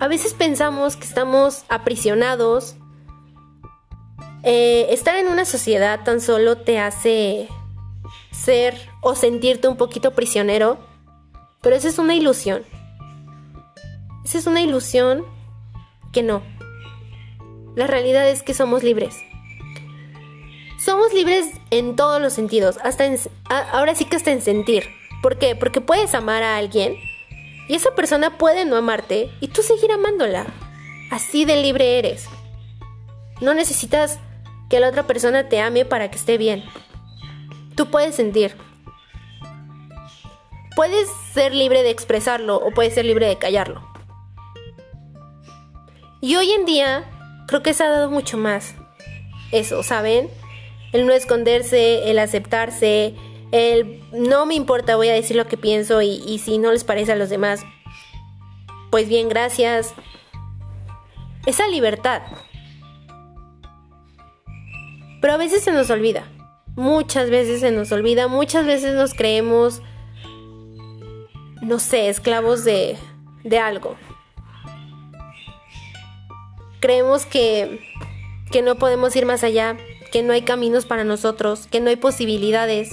A 0.00 0.08
veces 0.08 0.34
pensamos 0.34 0.96
que 0.96 1.04
estamos 1.04 1.64
aprisionados. 1.68 2.76
Eh, 4.42 4.88
estar 4.90 5.16
en 5.16 5.28
una 5.28 5.44
sociedad 5.44 6.04
tan 6.04 6.20
solo 6.20 6.58
te 6.58 6.78
hace 6.78 7.48
ser 8.30 8.76
o 9.00 9.14
sentirte 9.14 9.68
un 9.68 9.76
poquito 9.76 10.12
prisionero, 10.12 10.78
pero 11.62 11.76
esa 11.76 11.88
es 11.88 11.98
una 11.98 12.14
ilusión. 12.14 12.62
Esa 14.24 14.38
es 14.38 14.46
una 14.46 14.60
ilusión 14.60 15.24
que 16.12 16.22
no. 16.22 16.42
La 17.74 17.86
realidad 17.86 18.28
es 18.28 18.42
que 18.42 18.54
somos 18.54 18.82
libres. 18.82 19.16
Somos 20.78 21.12
libres 21.14 21.46
en 21.70 21.96
todos 21.96 22.20
los 22.20 22.32
sentidos, 22.32 22.78
hasta 22.84 23.04
ahora 23.72 23.94
sí 23.94 24.04
que 24.04 24.16
hasta 24.16 24.30
en 24.30 24.42
sentir. 24.42 24.84
¿Por 25.26 25.38
qué? 25.38 25.56
Porque 25.56 25.80
puedes 25.80 26.14
amar 26.14 26.44
a 26.44 26.56
alguien 26.56 26.94
y 27.68 27.74
esa 27.74 27.96
persona 27.96 28.38
puede 28.38 28.64
no 28.64 28.76
amarte 28.76 29.28
y 29.40 29.48
tú 29.48 29.60
seguir 29.60 29.90
amándola. 29.90 30.46
Así 31.10 31.44
de 31.44 31.60
libre 31.60 31.98
eres. 31.98 32.28
No 33.40 33.52
necesitas 33.52 34.20
que 34.70 34.78
la 34.78 34.88
otra 34.88 35.08
persona 35.08 35.48
te 35.48 35.60
ame 35.60 35.84
para 35.84 36.12
que 36.12 36.16
esté 36.16 36.38
bien. 36.38 36.62
Tú 37.74 37.90
puedes 37.90 38.14
sentir. 38.14 38.54
Puedes 40.76 41.08
ser 41.34 41.52
libre 41.52 41.82
de 41.82 41.90
expresarlo 41.90 42.58
o 42.58 42.70
puedes 42.70 42.94
ser 42.94 43.04
libre 43.04 43.26
de 43.26 43.36
callarlo. 43.36 43.82
Y 46.20 46.36
hoy 46.36 46.52
en 46.52 46.66
día 46.66 47.04
creo 47.48 47.64
que 47.64 47.74
se 47.74 47.82
ha 47.82 47.90
dado 47.90 48.12
mucho 48.12 48.38
más 48.38 48.76
eso, 49.50 49.82
¿saben? 49.82 50.30
El 50.92 51.04
no 51.04 51.12
esconderse, 51.12 52.12
el 52.12 52.20
aceptarse, 52.20 53.16
el 53.52 54.02
no 54.12 54.46
me 54.46 54.54
importa, 54.54 54.96
voy 54.96 55.08
a 55.08 55.14
decir 55.14 55.36
lo 55.36 55.46
que 55.46 55.56
pienso 55.56 56.02
y, 56.02 56.38
si 56.38 56.58
no 56.58 56.72
les 56.72 56.84
parece 56.84 57.12
a 57.12 57.16
los 57.16 57.28
demás, 57.28 57.62
pues 58.90 59.08
bien, 59.08 59.28
gracias. 59.28 59.94
Esa 61.44 61.68
libertad. 61.68 62.22
Pero 65.20 65.34
a 65.34 65.36
veces 65.36 65.62
se 65.62 65.72
nos 65.72 65.90
olvida. 65.90 66.24
Muchas 66.76 67.30
veces 67.30 67.60
se 67.60 67.70
nos 67.70 67.92
olvida. 67.92 68.28
Muchas 68.28 68.66
veces 68.66 68.94
nos 68.94 69.14
creemos, 69.14 69.80
no 71.62 71.78
sé, 71.78 72.08
esclavos 72.08 72.64
de, 72.64 72.96
de 73.44 73.58
algo. 73.58 73.96
Creemos 76.80 77.26
que, 77.26 77.80
que 78.50 78.62
no 78.62 78.76
podemos 78.76 79.14
ir 79.16 79.24
más 79.24 79.42
allá, 79.42 79.76
que 80.12 80.22
no 80.22 80.32
hay 80.32 80.42
caminos 80.42 80.84
para 80.84 81.04
nosotros, 81.04 81.66
que 81.66 81.80
no 81.80 81.90
hay 81.90 81.96
posibilidades. 81.96 82.90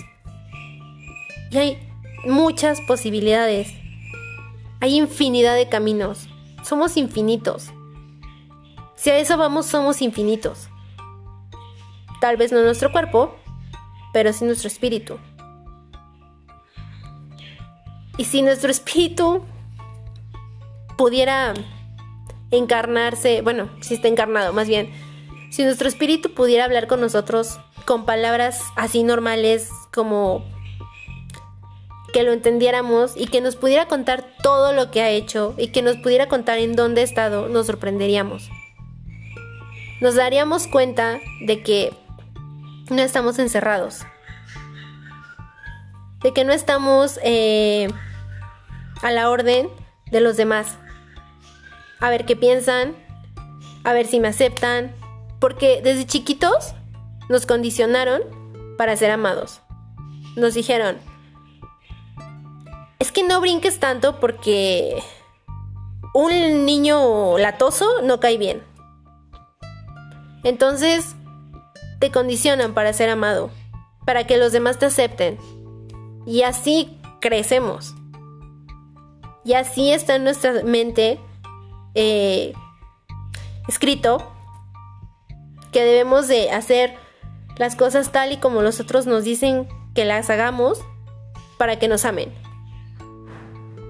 Y 1.53 1.57
hay 1.57 1.89
muchas 2.25 2.81
posibilidades. 2.81 3.71
Hay 4.81 4.97
infinidad 4.97 5.55
de 5.55 5.69
caminos. 5.69 6.27
Somos 6.63 6.97
infinitos. 6.97 7.71
Si 8.95 9.11
a 9.11 9.19
eso 9.19 9.37
vamos, 9.37 9.67
somos 9.67 10.01
infinitos. 10.01 10.69
Tal 12.19 12.37
vez 12.37 12.51
no 12.51 12.63
nuestro 12.63 12.91
cuerpo, 12.91 13.35
pero 14.13 14.33
sí 14.33 14.45
nuestro 14.45 14.67
espíritu. 14.67 15.19
Y 18.17 18.25
si 18.25 18.41
nuestro 18.41 18.71
espíritu 18.71 19.43
pudiera 20.97 21.53
encarnarse, 22.49 23.41
bueno, 23.43 23.69
si 23.81 23.93
está 23.93 24.07
encarnado 24.07 24.53
más 24.53 24.67
bien, 24.67 24.91
si 25.51 25.63
nuestro 25.63 25.87
espíritu 25.87 26.33
pudiera 26.33 26.65
hablar 26.65 26.87
con 26.87 26.99
nosotros 26.99 27.59
con 27.85 28.05
palabras 28.05 28.63
así 28.75 29.03
normales 29.03 29.69
como 29.93 30.45
que 32.13 32.23
lo 32.23 32.31
entendiéramos 32.31 33.17
y 33.17 33.27
que 33.27 33.41
nos 33.41 33.57
pudiera 33.57 33.87
contar 33.87 34.23
todo 34.41 34.71
lo 34.71 34.91
que 34.91 35.01
ha 35.01 35.09
hecho 35.09 35.55
y 35.57 35.69
que 35.69 35.81
nos 35.81 35.97
pudiera 35.97 36.29
contar 36.29 36.59
en 36.59 36.75
dónde 36.75 37.01
ha 37.01 37.03
estado, 37.03 37.49
nos 37.49 37.65
sorprenderíamos. 37.65 38.49
Nos 39.99 40.15
daríamos 40.15 40.67
cuenta 40.67 41.19
de 41.41 41.63
que 41.63 41.93
no 42.89 43.01
estamos 43.01 43.39
encerrados. 43.39 44.05
De 46.21 46.33
que 46.33 46.45
no 46.45 46.53
estamos 46.53 47.19
eh, 47.23 47.89
a 49.01 49.11
la 49.11 49.29
orden 49.29 49.69
de 50.11 50.21
los 50.21 50.37
demás. 50.37 50.77
A 51.99 52.09
ver 52.09 52.25
qué 52.25 52.35
piensan, 52.35 52.95
a 53.83 53.93
ver 53.93 54.05
si 54.05 54.19
me 54.19 54.27
aceptan. 54.27 54.93
Porque 55.39 55.81
desde 55.83 56.05
chiquitos 56.05 56.73
nos 57.27 57.45
condicionaron 57.45 58.21
para 58.77 58.95
ser 58.95 59.11
amados. 59.11 59.61
Nos 60.35 60.53
dijeron, 60.53 60.97
es 63.03 63.11
que 63.11 63.23
no 63.23 63.41
brinques 63.41 63.81
tanto 63.81 64.21
porque 64.21 65.03
un 66.13 66.65
niño 66.65 67.37
latoso 67.37 68.01
no 68.01 68.21
cae 68.21 68.37
bien. 68.37 68.63
Entonces, 70.45 71.13
te 71.99 72.11
condicionan 72.11 72.73
para 72.73 72.93
ser 72.93 73.09
amado, 73.09 73.49
para 74.05 74.25
que 74.25 74.37
los 74.37 74.53
demás 74.53 74.79
te 74.79 74.85
acepten. 74.85 75.37
Y 76.25 76.43
así 76.43 76.97
crecemos. 77.19 77.93
Y 79.43 79.55
así 79.55 79.91
está 79.91 80.15
en 80.15 80.23
nuestra 80.23 80.63
mente 80.63 81.19
eh, 81.95 82.53
escrito 83.67 84.31
que 85.73 85.83
debemos 85.83 86.29
de 86.29 86.51
hacer 86.51 86.95
las 87.57 87.75
cosas 87.75 88.13
tal 88.13 88.31
y 88.31 88.37
como 88.37 88.61
los 88.61 88.79
otros 88.79 89.07
nos 89.07 89.25
dicen 89.25 89.67
que 89.93 90.05
las 90.05 90.29
hagamos 90.29 90.79
para 91.57 91.79
que 91.79 91.89
nos 91.89 92.05
amen. 92.05 92.42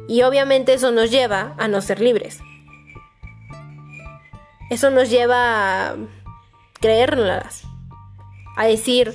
Y 0.07 0.23
obviamente 0.23 0.73
eso 0.73 0.91
nos 0.91 1.11
lleva 1.11 1.55
a 1.57 1.67
no 1.67 1.81
ser 1.81 2.01
libres. 2.01 2.39
Eso 4.69 4.89
nos 4.89 5.09
lleva 5.09 5.89
a 5.89 5.95
creérnoslas. 6.79 7.63
A 8.57 8.65
decir, 8.65 9.13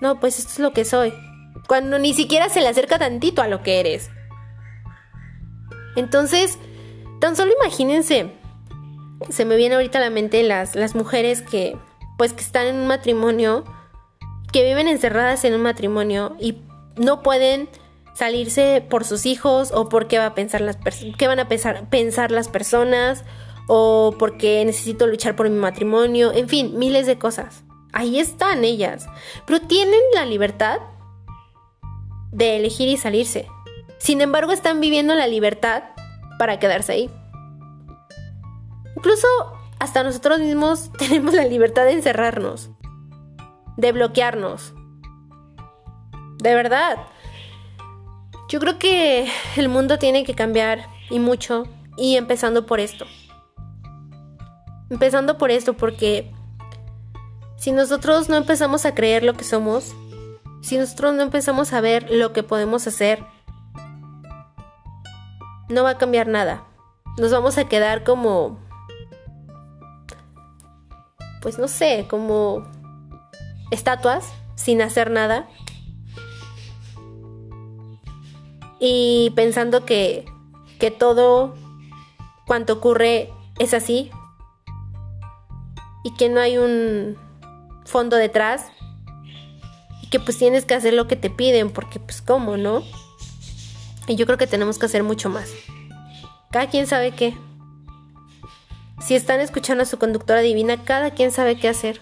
no, 0.00 0.20
pues 0.20 0.38
esto 0.38 0.52
es 0.52 0.58
lo 0.58 0.72
que 0.72 0.84
soy. 0.84 1.12
Cuando 1.66 1.98
ni 1.98 2.14
siquiera 2.14 2.48
se 2.48 2.60
le 2.60 2.68
acerca 2.68 2.98
tantito 2.98 3.42
a 3.42 3.48
lo 3.48 3.62
que 3.62 3.80
eres. 3.80 4.10
Entonces, 5.96 6.58
tan 7.20 7.36
solo 7.36 7.52
imagínense, 7.60 8.32
se 9.28 9.44
me 9.44 9.56
viene 9.56 9.74
ahorita 9.74 9.98
a 9.98 10.02
la 10.02 10.10
mente 10.10 10.42
las, 10.42 10.74
las 10.74 10.94
mujeres 10.94 11.42
que, 11.42 11.76
pues, 12.18 12.32
que 12.32 12.42
están 12.42 12.66
en 12.66 12.76
un 12.76 12.86
matrimonio, 12.86 13.64
que 14.52 14.64
viven 14.64 14.88
encerradas 14.88 15.44
en 15.44 15.54
un 15.54 15.62
matrimonio 15.62 16.36
y 16.40 16.58
no 16.96 17.22
pueden 17.22 17.68
salirse 18.22 18.86
por 18.88 19.04
sus 19.04 19.26
hijos 19.26 19.72
o 19.74 19.88
por 19.88 20.06
qué, 20.06 20.16
va 20.16 20.26
a 20.26 20.34
pensar 20.36 20.60
las 20.60 20.78
qué 21.18 21.26
van 21.26 21.40
a 21.40 21.48
pensar, 21.48 21.88
pensar 21.90 22.30
las 22.30 22.48
personas 22.48 23.24
o 23.66 24.14
porque 24.16 24.64
necesito 24.64 25.08
luchar 25.08 25.34
por 25.34 25.50
mi 25.50 25.58
matrimonio, 25.58 26.32
en 26.32 26.48
fin, 26.48 26.78
miles 26.78 27.08
de 27.08 27.18
cosas. 27.18 27.64
Ahí 27.92 28.20
están 28.20 28.64
ellas, 28.64 29.08
pero 29.44 29.60
tienen 29.62 29.98
la 30.14 30.24
libertad 30.24 30.78
de 32.30 32.58
elegir 32.58 32.86
y 32.86 32.96
salirse. 32.96 33.48
Sin 33.98 34.20
embargo, 34.20 34.52
están 34.52 34.80
viviendo 34.80 35.16
la 35.16 35.26
libertad 35.26 35.82
para 36.38 36.60
quedarse 36.60 36.92
ahí. 36.92 37.10
Incluso 38.96 39.26
hasta 39.80 40.04
nosotros 40.04 40.38
mismos 40.38 40.92
tenemos 40.96 41.34
la 41.34 41.44
libertad 41.44 41.86
de 41.86 41.94
encerrarnos, 41.94 42.70
de 43.76 43.90
bloquearnos. 43.90 44.74
De 46.38 46.54
verdad. 46.54 46.98
Yo 48.52 48.60
creo 48.60 48.78
que 48.78 49.32
el 49.56 49.70
mundo 49.70 49.98
tiene 49.98 50.24
que 50.24 50.34
cambiar 50.34 50.86
y 51.08 51.20
mucho 51.20 51.64
y 51.96 52.16
empezando 52.18 52.66
por 52.66 52.80
esto. 52.80 53.06
Empezando 54.90 55.38
por 55.38 55.50
esto 55.50 55.72
porque 55.72 56.30
si 57.56 57.72
nosotros 57.72 58.28
no 58.28 58.36
empezamos 58.36 58.84
a 58.84 58.94
creer 58.94 59.24
lo 59.24 59.32
que 59.32 59.44
somos, 59.44 59.94
si 60.60 60.76
nosotros 60.76 61.14
no 61.14 61.22
empezamos 61.22 61.72
a 61.72 61.80
ver 61.80 62.10
lo 62.10 62.34
que 62.34 62.42
podemos 62.42 62.86
hacer, 62.86 63.24
no 65.70 65.82
va 65.82 65.90
a 65.92 65.98
cambiar 65.98 66.28
nada. 66.28 66.62
Nos 67.16 67.32
vamos 67.32 67.56
a 67.56 67.70
quedar 67.70 68.04
como, 68.04 68.60
pues 71.40 71.58
no 71.58 71.68
sé, 71.68 72.06
como 72.06 72.70
estatuas 73.70 74.30
sin 74.56 74.82
hacer 74.82 75.10
nada. 75.10 75.48
Y 78.84 79.30
pensando 79.36 79.86
que, 79.86 80.24
que 80.80 80.90
todo 80.90 81.54
cuanto 82.48 82.72
ocurre 82.72 83.30
es 83.60 83.74
así. 83.74 84.10
Y 86.02 86.12
que 86.16 86.28
no 86.28 86.40
hay 86.40 86.58
un 86.58 87.16
fondo 87.84 88.16
detrás. 88.16 88.66
Y 90.02 90.08
que 90.08 90.18
pues 90.18 90.36
tienes 90.36 90.64
que 90.64 90.74
hacer 90.74 90.94
lo 90.94 91.06
que 91.06 91.14
te 91.14 91.30
piden 91.30 91.70
porque 91.70 92.00
pues 92.00 92.20
cómo, 92.22 92.56
¿no? 92.56 92.82
Y 94.08 94.16
yo 94.16 94.26
creo 94.26 94.36
que 94.36 94.48
tenemos 94.48 94.80
que 94.80 94.86
hacer 94.86 95.04
mucho 95.04 95.30
más. 95.30 95.48
Cada 96.50 96.68
quien 96.68 96.88
sabe 96.88 97.12
qué. 97.12 97.36
Si 99.00 99.14
están 99.14 99.38
escuchando 99.38 99.84
a 99.84 99.86
su 99.86 99.96
conductora 99.98 100.40
divina, 100.40 100.82
cada 100.82 101.12
quien 101.12 101.30
sabe 101.30 101.56
qué 101.56 101.68
hacer. 101.68 102.00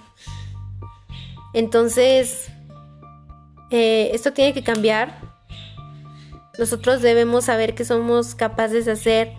Entonces, 1.52 2.50
eh, 3.70 4.12
esto 4.14 4.32
tiene 4.32 4.54
que 4.54 4.62
cambiar. 4.62 5.29
Nosotros 6.60 7.02
debemos 7.02 7.46
saber 7.46 7.74
que 7.74 7.84
somos 7.84 8.36
capaces 8.36 8.84
de 8.84 8.92
hacer 8.92 9.34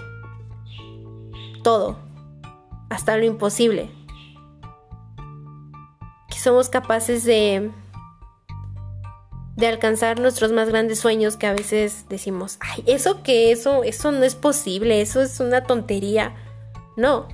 todo, 1.64 2.00
hasta 2.90 3.16
lo 3.16 3.24
imposible. 3.26 3.92
Que 6.30 6.38
somos 6.38 6.68
capaces 6.68 7.24
de 7.24 7.72
de 9.56 9.68
alcanzar 9.68 10.20
nuestros 10.20 10.52
más 10.52 10.70
grandes 10.70 11.00
sueños 11.00 11.38
que 11.38 11.46
a 11.46 11.54
veces 11.54 12.08
decimos, 12.10 12.58
ay, 12.62 12.84
eso 12.88 13.22
que 13.22 13.52
eso, 13.52 13.84
eso 13.84 14.12
no 14.12 14.24
es 14.24 14.34
posible, 14.34 15.02
eso 15.02 15.22
es 15.22 15.40
una 15.40 15.64
tontería. 15.66 16.34
No, 16.98 17.28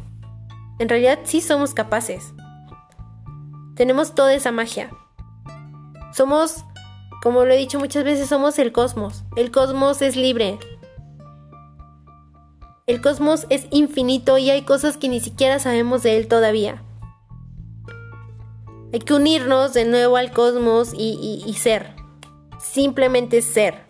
en 0.77 0.89
realidad 0.89 1.19
sí 1.23 1.39
somos 1.39 1.73
capaces. 1.73 2.33
Tenemos 3.75 4.13
toda 4.13 4.33
esa 4.33 4.51
magia. 4.51 4.89
Somos, 6.13 6.65
como 7.21 7.45
lo 7.45 7.53
he 7.53 7.57
dicho 7.57 7.79
muchas 7.79 8.03
veces, 8.03 8.29
somos 8.29 8.59
el 8.59 8.71
cosmos. 8.71 9.23
El 9.35 9.51
cosmos 9.51 10.01
es 10.01 10.15
libre. 10.15 10.59
El 12.85 13.01
cosmos 13.01 13.47
es 13.49 13.67
infinito 13.71 14.37
y 14.37 14.49
hay 14.49 14.61
cosas 14.61 14.97
que 14.97 15.09
ni 15.09 15.19
siquiera 15.19 15.59
sabemos 15.59 16.03
de 16.03 16.17
él 16.17 16.27
todavía. 16.27 16.83
Hay 18.93 18.99
que 18.99 19.13
unirnos 19.13 19.73
de 19.73 19.85
nuevo 19.85 20.15
al 20.15 20.31
cosmos 20.31 20.93
y, 20.93 21.53
ser 21.59 21.97
simplemente 22.59 23.41
ser. 23.41 23.85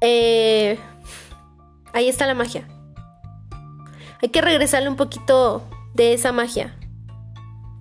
Eh, 0.00 0.78
ahí 1.92 2.08
está 2.08 2.26
la 2.26 2.34
magia. 2.34 2.66
Hay 4.22 4.30
que 4.30 4.40
regresarle 4.40 4.88
un 4.88 4.96
poquito 4.96 5.62
de 5.94 6.14
esa 6.14 6.32
magia. 6.32 6.76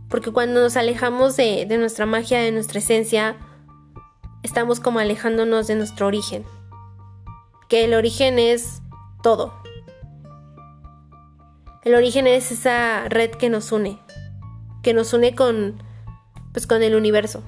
Porque 0.10 0.32
cuando 0.32 0.62
nos 0.62 0.76
alejamos 0.76 1.38
de, 1.38 1.66
nuestra 1.78 2.06
magia, 2.06 2.40
de 2.40 2.52
nuestra 2.52 2.80
esencia, 2.80 3.38
estamos 4.42 4.80
como 4.80 5.00
alejándonos 5.00 5.68
de 5.68 5.76
nuestro 5.76 6.08
origen. 6.08 6.44
Que 7.68 7.86
el 7.86 7.94
origen 7.94 8.40
es 8.40 8.82
todo. 9.22 9.54
El 11.84 11.94
origen 11.94 12.26
es 12.26 12.52
esa 12.52 13.08
red 13.08 13.32
que 13.32 13.50
nos 13.50 13.72
une. 13.72 14.00
Que 14.82 14.94
nos 14.94 15.14
une 15.14 15.36
con, 15.36 15.84
pues 16.54 16.66
con 16.66 16.82
el 16.82 16.96
universo. 16.96 17.44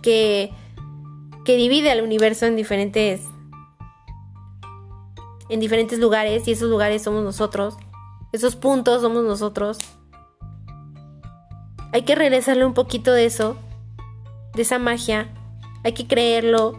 Que, 0.00 0.52
que 1.44 1.56
divide 1.56 1.90
al 1.90 2.02
universo 2.02 2.46
en 2.46 2.56
diferentes 2.56 3.22
en 5.48 5.60
diferentes 5.60 5.98
lugares 5.98 6.48
y 6.48 6.52
esos 6.52 6.70
lugares 6.70 7.02
somos 7.02 7.22
nosotros. 7.22 7.76
Esos 8.32 8.56
puntos 8.56 9.02
somos 9.02 9.24
nosotros. 9.24 9.78
Hay 11.94 12.02
que 12.02 12.14
regresarle 12.14 12.66
un 12.66 12.74
poquito 12.74 13.14
de 13.14 13.24
eso, 13.24 13.56
de 14.52 14.60
esa 14.60 14.78
magia. 14.78 15.28
Hay 15.82 15.92
que 15.92 16.06
creerlo. 16.06 16.78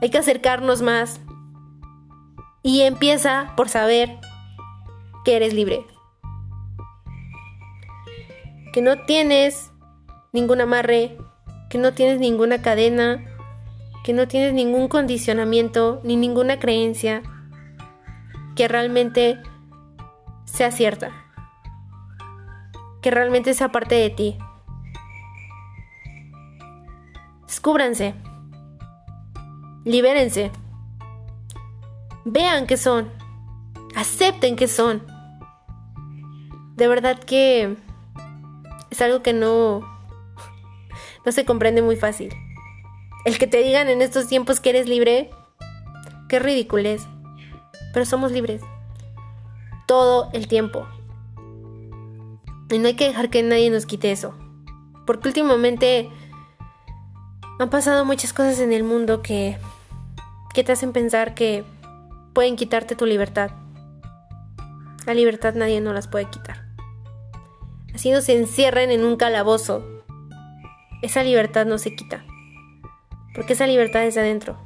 Hay 0.00 0.10
que 0.10 0.18
acercarnos 0.18 0.82
más. 0.82 1.20
Y 2.62 2.82
empieza 2.82 3.54
por 3.56 3.68
saber 3.68 4.18
que 5.24 5.34
eres 5.34 5.52
libre 5.52 5.84
que 8.72 8.82
no 8.82 8.96
tienes 9.06 9.72
ningún 10.32 10.60
amarre, 10.60 11.16
que 11.68 11.78
no 11.78 11.94
tienes 11.94 12.20
ninguna 12.20 12.62
cadena, 12.62 13.24
que 14.04 14.12
no 14.12 14.28
tienes 14.28 14.52
ningún 14.52 14.88
condicionamiento 14.88 16.00
ni 16.04 16.16
ninguna 16.16 16.58
creencia 16.58 17.22
que 18.54 18.68
realmente 18.68 19.38
sea 20.44 20.70
cierta, 20.70 21.10
que 23.02 23.10
realmente 23.10 23.54
sea 23.54 23.70
parte 23.70 23.94
de 23.94 24.10
ti. 24.10 24.38
Descúbranse, 27.46 28.14
libérense, 29.84 30.50
vean 32.24 32.66
qué 32.66 32.76
son, 32.76 33.10
acepten 33.96 34.56
qué 34.56 34.68
son. 34.68 35.06
De 36.76 36.86
verdad 36.86 37.18
que 37.18 37.76
es 38.90 39.00
algo 39.00 39.22
que 39.22 39.32
no, 39.32 39.80
no 41.24 41.32
se 41.32 41.44
comprende 41.44 41.82
muy 41.82 41.96
fácil. 41.96 42.34
El 43.24 43.38
que 43.38 43.46
te 43.46 43.62
digan 43.62 43.88
en 43.88 44.02
estos 44.02 44.28
tiempos 44.28 44.60
que 44.60 44.70
eres 44.70 44.88
libre, 44.88 45.30
qué 46.28 46.38
ridículo 46.38 46.88
es. 46.88 47.06
Pero 47.92 48.06
somos 48.06 48.30
libres. 48.32 48.62
Todo 49.86 50.30
el 50.32 50.46
tiempo. 50.48 50.86
Y 52.70 52.78
no 52.78 52.88
hay 52.88 52.94
que 52.94 53.08
dejar 53.08 53.30
que 53.30 53.42
nadie 53.42 53.70
nos 53.70 53.86
quite 53.86 54.12
eso. 54.12 54.34
Porque 55.06 55.28
últimamente 55.28 56.10
han 57.58 57.70
pasado 57.70 58.04
muchas 58.04 58.32
cosas 58.32 58.60
en 58.60 58.72
el 58.72 58.84
mundo 58.84 59.22
que, 59.22 59.58
que 60.54 60.64
te 60.64 60.72
hacen 60.72 60.92
pensar 60.92 61.34
que 61.34 61.64
pueden 62.34 62.56
quitarte 62.56 62.94
tu 62.94 63.06
libertad. 63.06 63.50
La 65.06 65.14
libertad 65.14 65.54
nadie 65.54 65.80
no 65.80 65.92
las 65.92 66.08
puede 66.08 66.26
quitar 66.26 66.68
así 67.98 68.12
nos 68.12 68.28
encierren 68.28 68.92
en 68.92 69.04
un 69.04 69.16
calabozo, 69.16 69.84
esa 71.02 71.24
libertad 71.24 71.66
no 71.66 71.78
se 71.78 71.96
quita. 71.96 72.24
Porque 73.34 73.54
esa 73.54 73.66
libertad 73.66 74.04
es 74.04 74.14
de 74.14 74.20
adentro. 74.20 74.56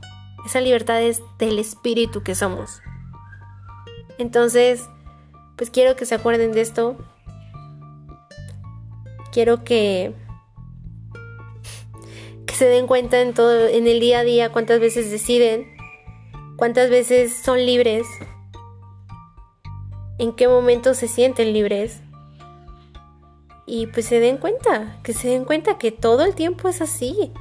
Esa 0.45 0.61
libertad 0.61 1.01
es 1.01 1.23
del 1.39 1.59
espíritu 1.59 2.23
que 2.23 2.35
somos. 2.35 2.83
Entonces, 4.19 4.87
pues 5.57 5.71
quiero 5.71 5.97
que 5.97 6.05
se 6.05 6.15
acuerden 6.15 6.53
de 6.53 6.61
esto. 6.61 6.99
Quiero 9.33 9.65
que 9.65 10.15
que 12.47 12.55
se 12.55 12.67
den 12.67 12.87
cuenta 12.87 13.21
en 13.21 13.35
todo 13.35 13.67
en 13.67 13.87
el 13.87 13.99
día 13.99 14.21
a 14.21 14.25
día 14.25 14.53
cuántas 14.53 14.79
veces 14.79 15.11
deciden, 15.11 15.67
cuántas 16.57 16.91
veces 16.91 17.35
son 17.35 17.65
libres, 17.65 18.07
en 20.19 20.33
qué 20.33 20.49
momentos 20.49 20.99
se 20.99 21.09
sienten 21.09 21.53
libres 21.53 22.01
y 23.67 23.87
pues 23.87 24.07
se 24.07 24.21
den 24.21 24.37
cuenta, 24.37 24.99
que 25.03 25.15
se 25.15 25.29
den 25.29 25.45
cuenta 25.45 25.79
que 25.79 25.93
todo 25.93 26.25
el 26.25 26.35
tiempo 26.35 26.69
es 26.69 26.83
así. 26.83 27.33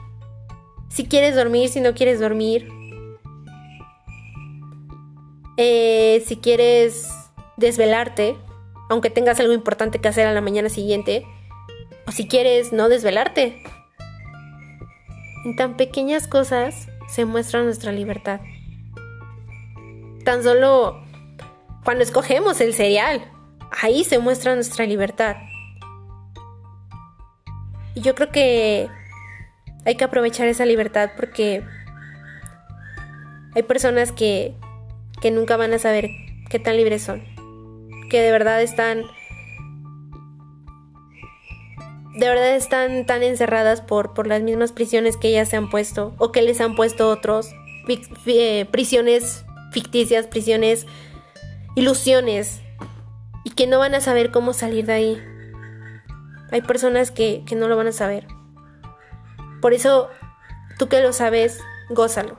Si 0.89 1.05
quieres 1.05 1.35
dormir, 1.35 1.69
si 1.69 1.81
no 1.81 1.93
quieres 1.93 2.19
dormir. 2.19 2.69
Eh, 5.57 6.23
si 6.25 6.37
quieres 6.37 7.09
desvelarte, 7.57 8.37
aunque 8.89 9.09
tengas 9.09 9.39
algo 9.39 9.53
importante 9.53 9.99
que 9.99 10.07
hacer 10.07 10.25
a 10.25 10.33
la 10.33 10.41
mañana 10.41 10.69
siguiente. 10.69 11.25
O 12.07 12.11
si 12.11 12.27
quieres 12.27 12.73
no 12.73 12.89
desvelarte. 12.89 13.61
En 15.45 15.55
tan 15.55 15.77
pequeñas 15.77 16.27
cosas 16.27 16.87
se 17.07 17.25
muestra 17.25 17.63
nuestra 17.63 17.91
libertad. 17.91 18.41
Tan 20.23 20.43
solo 20.43 21.03
cuando 21.83 22.03
escogemos 22.03 22.61
el 22.61 22.73
cereal, 22.73 23.31
ahí 23.81 24.03
se 24.03 24.19
muestra 24.19 24.55
nuestra 24.55 24.85
libertad. 24.85 25.37
Y 27.95 28.01
yo 28.01 28.15
creo 28.15 28.29
que 28.29 28.89
hay 29.85 29.95
que 29.95 30.03
aprovechar 30.03 30.47
esa 30.47 30.65
libertad 30.65 31.11
porque 31.17 31.63
hay 33.55 33.63
personas 33.63 34.11
que, 34.11 34.55
que 35.21 35.31
nunca 35.31 35.57
van 35.57 35.73
a 35.73 35.79
saber 35.79 36.09
qué 36.49 36.59
tan 36.59 36.77
libres 36.77 37.01
son. 37.01 37.23
Que 38.09 38.21
de 38.21 38.31
verdad 38.31 38.61
están 38.61 39.03
de 42.13 42.27
verdad 42.27 42.55
están 42.55 43.05
tan 43.05 43.23
encerradas 43.23 43.81
por, 43.81 44.13
por 44.13 44.27
las 44.27 44.41
mismas 44.41 44.71
prisiones 44.71 45.17
que 45.17 45.29
ellas 45.29 45.49
se 45.49 45.57
han 45.57 45.69
puesto 45.69 46.13
o 46.17 46.31
que 46.31 46.41
les 46.41 46.59
han 46.59 46.75
puesto 46.75 47.09
otros, 47.09 47.53
eh, 48.25 48.65
prisiones 48.71 49.45
ficticias, 49.71 50.27
prisiones, 50.27 50.85
ilusiones, 51.75 52.61
y 53.43 53.51
que 53.51 53.67
no 53.67 53.79
van 53.79 53.95
a 53.95 54.01
saber 54.01 54.31
cómo 54.31 54.53
salir 54.53 54.85
de 54.85 54.93
ahí. 54.93 55.21
Hay 56.51 56.61
personas 56.61 57.11
que, 57.11 57.43
que 57.45 57.55
no 57.55 57.67
lo 57.67 57.75
van 57.75 57.87
a 57.87 57.91
saber. 57.91 58.27
Por 59.61 59.73
eso, 59.73 60.09
tú 60.77 60.87
que 60.87 61.01
lo 61.01 61.13
sabes, 61.13 61.59
gózalo. 61.89 62.37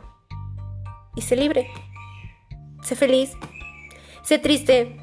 Y 1.17 1.23
sé 1.23 1.37
libre. 1.37 1.69
Sé 2.83 2.95
feliz. 2.95 3.33
Sé 4.23 4.39
triste. 4.39 4.99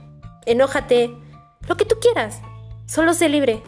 Enójate. 0.45 1.11
Lo 1.67 1.75
que 1.75 1.85
tú 1.85 1.95
quieras. 1.99 2.41
Solo 2.85 3.13
sé 3.13 3.29
libre. 3.29 3.61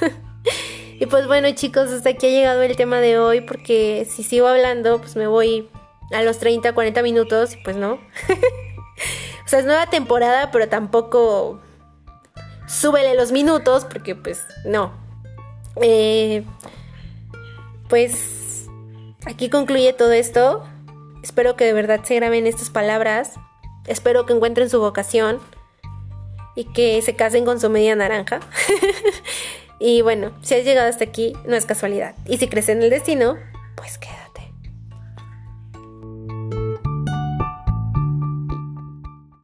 y 1.00 1.06
pues 1.06 1.26
bueno 1.26 1.50
chicos, 1.52 1.90
hasta 1.90 2.10
aquí 2.10 2.26
ha 2.26 2.30
llegado 2.30 2.62
el 2.62 2.76
tema 2.76 2.98
de 2.98 3.18
hoy 3.18 3.40
porque 3.40 4.06
si 4.10 4.22
sigo 4.22 4.46
hablando 4.46 4.98
pues 4.98 5.16
me 5.16 5.26
voy 5.26 5.68
a 6.12 6.22
los 6.22 6.38
30, 6.38 6.72
40 6.72 7.02
minutos 7.02 7.54
y 7.54 7.56
pues 7.58 7.76
no. 7.76 7.94
o 9.44 9.48
sea, 9.48 9.60
es 9.60 9.64
nueva 9.64 9.86
temporada, 9.86 10.50
pero 10.50 10.68
tampoco 10.68 11.60
súbele 12.66 13.14
los 13.14 13.32
minutos 13.32 13.84
porque 13.84 14.14
pues 14.14 14.44
no. 14.64 14.92
Eh, 15.76 16.44
pues 17.88 18.66
aquí 19.26 19.48
concluye 19.48 19.92
todo 19.92 20.12
esto. 20.12 20.64
Espero 21.22 21.56
que 21.56 21.64
de 21.64 21.72
verdad 21.72 22.00
se 22.04 22.14
graben 22.16 22.46
estas 22.46 22.70
palabras. 22.70 23.34
Espero 23.86 24.26
que 24.26 24.32
encuentren 24.32 24.70
su 24.70 24.80
vocación 24.80 25.40
y 26.54 26.64
que 26.64 27.00
se 27.02 27.16
casen 27.16 27.44
con 27.44 27.60
su 27.60 27.70
media 27.70 27.96
naranja. 27.96 28.40
y 29.82 30.00
bueno, 30.00 30.30
si 30.42 30.54
has 30.54 30.64
llegado 30.64 30.88
hasta 30.88 31.02
aquí, 31.02 31.32
no 31.44 31.56
es 31.56 31.66
casualidad. 31.66 32.14
Y 32.28 32.38
si 32.38 32.46
crees 32.46 32.68
en 32.68 32.82
el 32.82 32.90
destino, 32.90 33.36
pues 33.74 33.98
queda. 33.98 34.21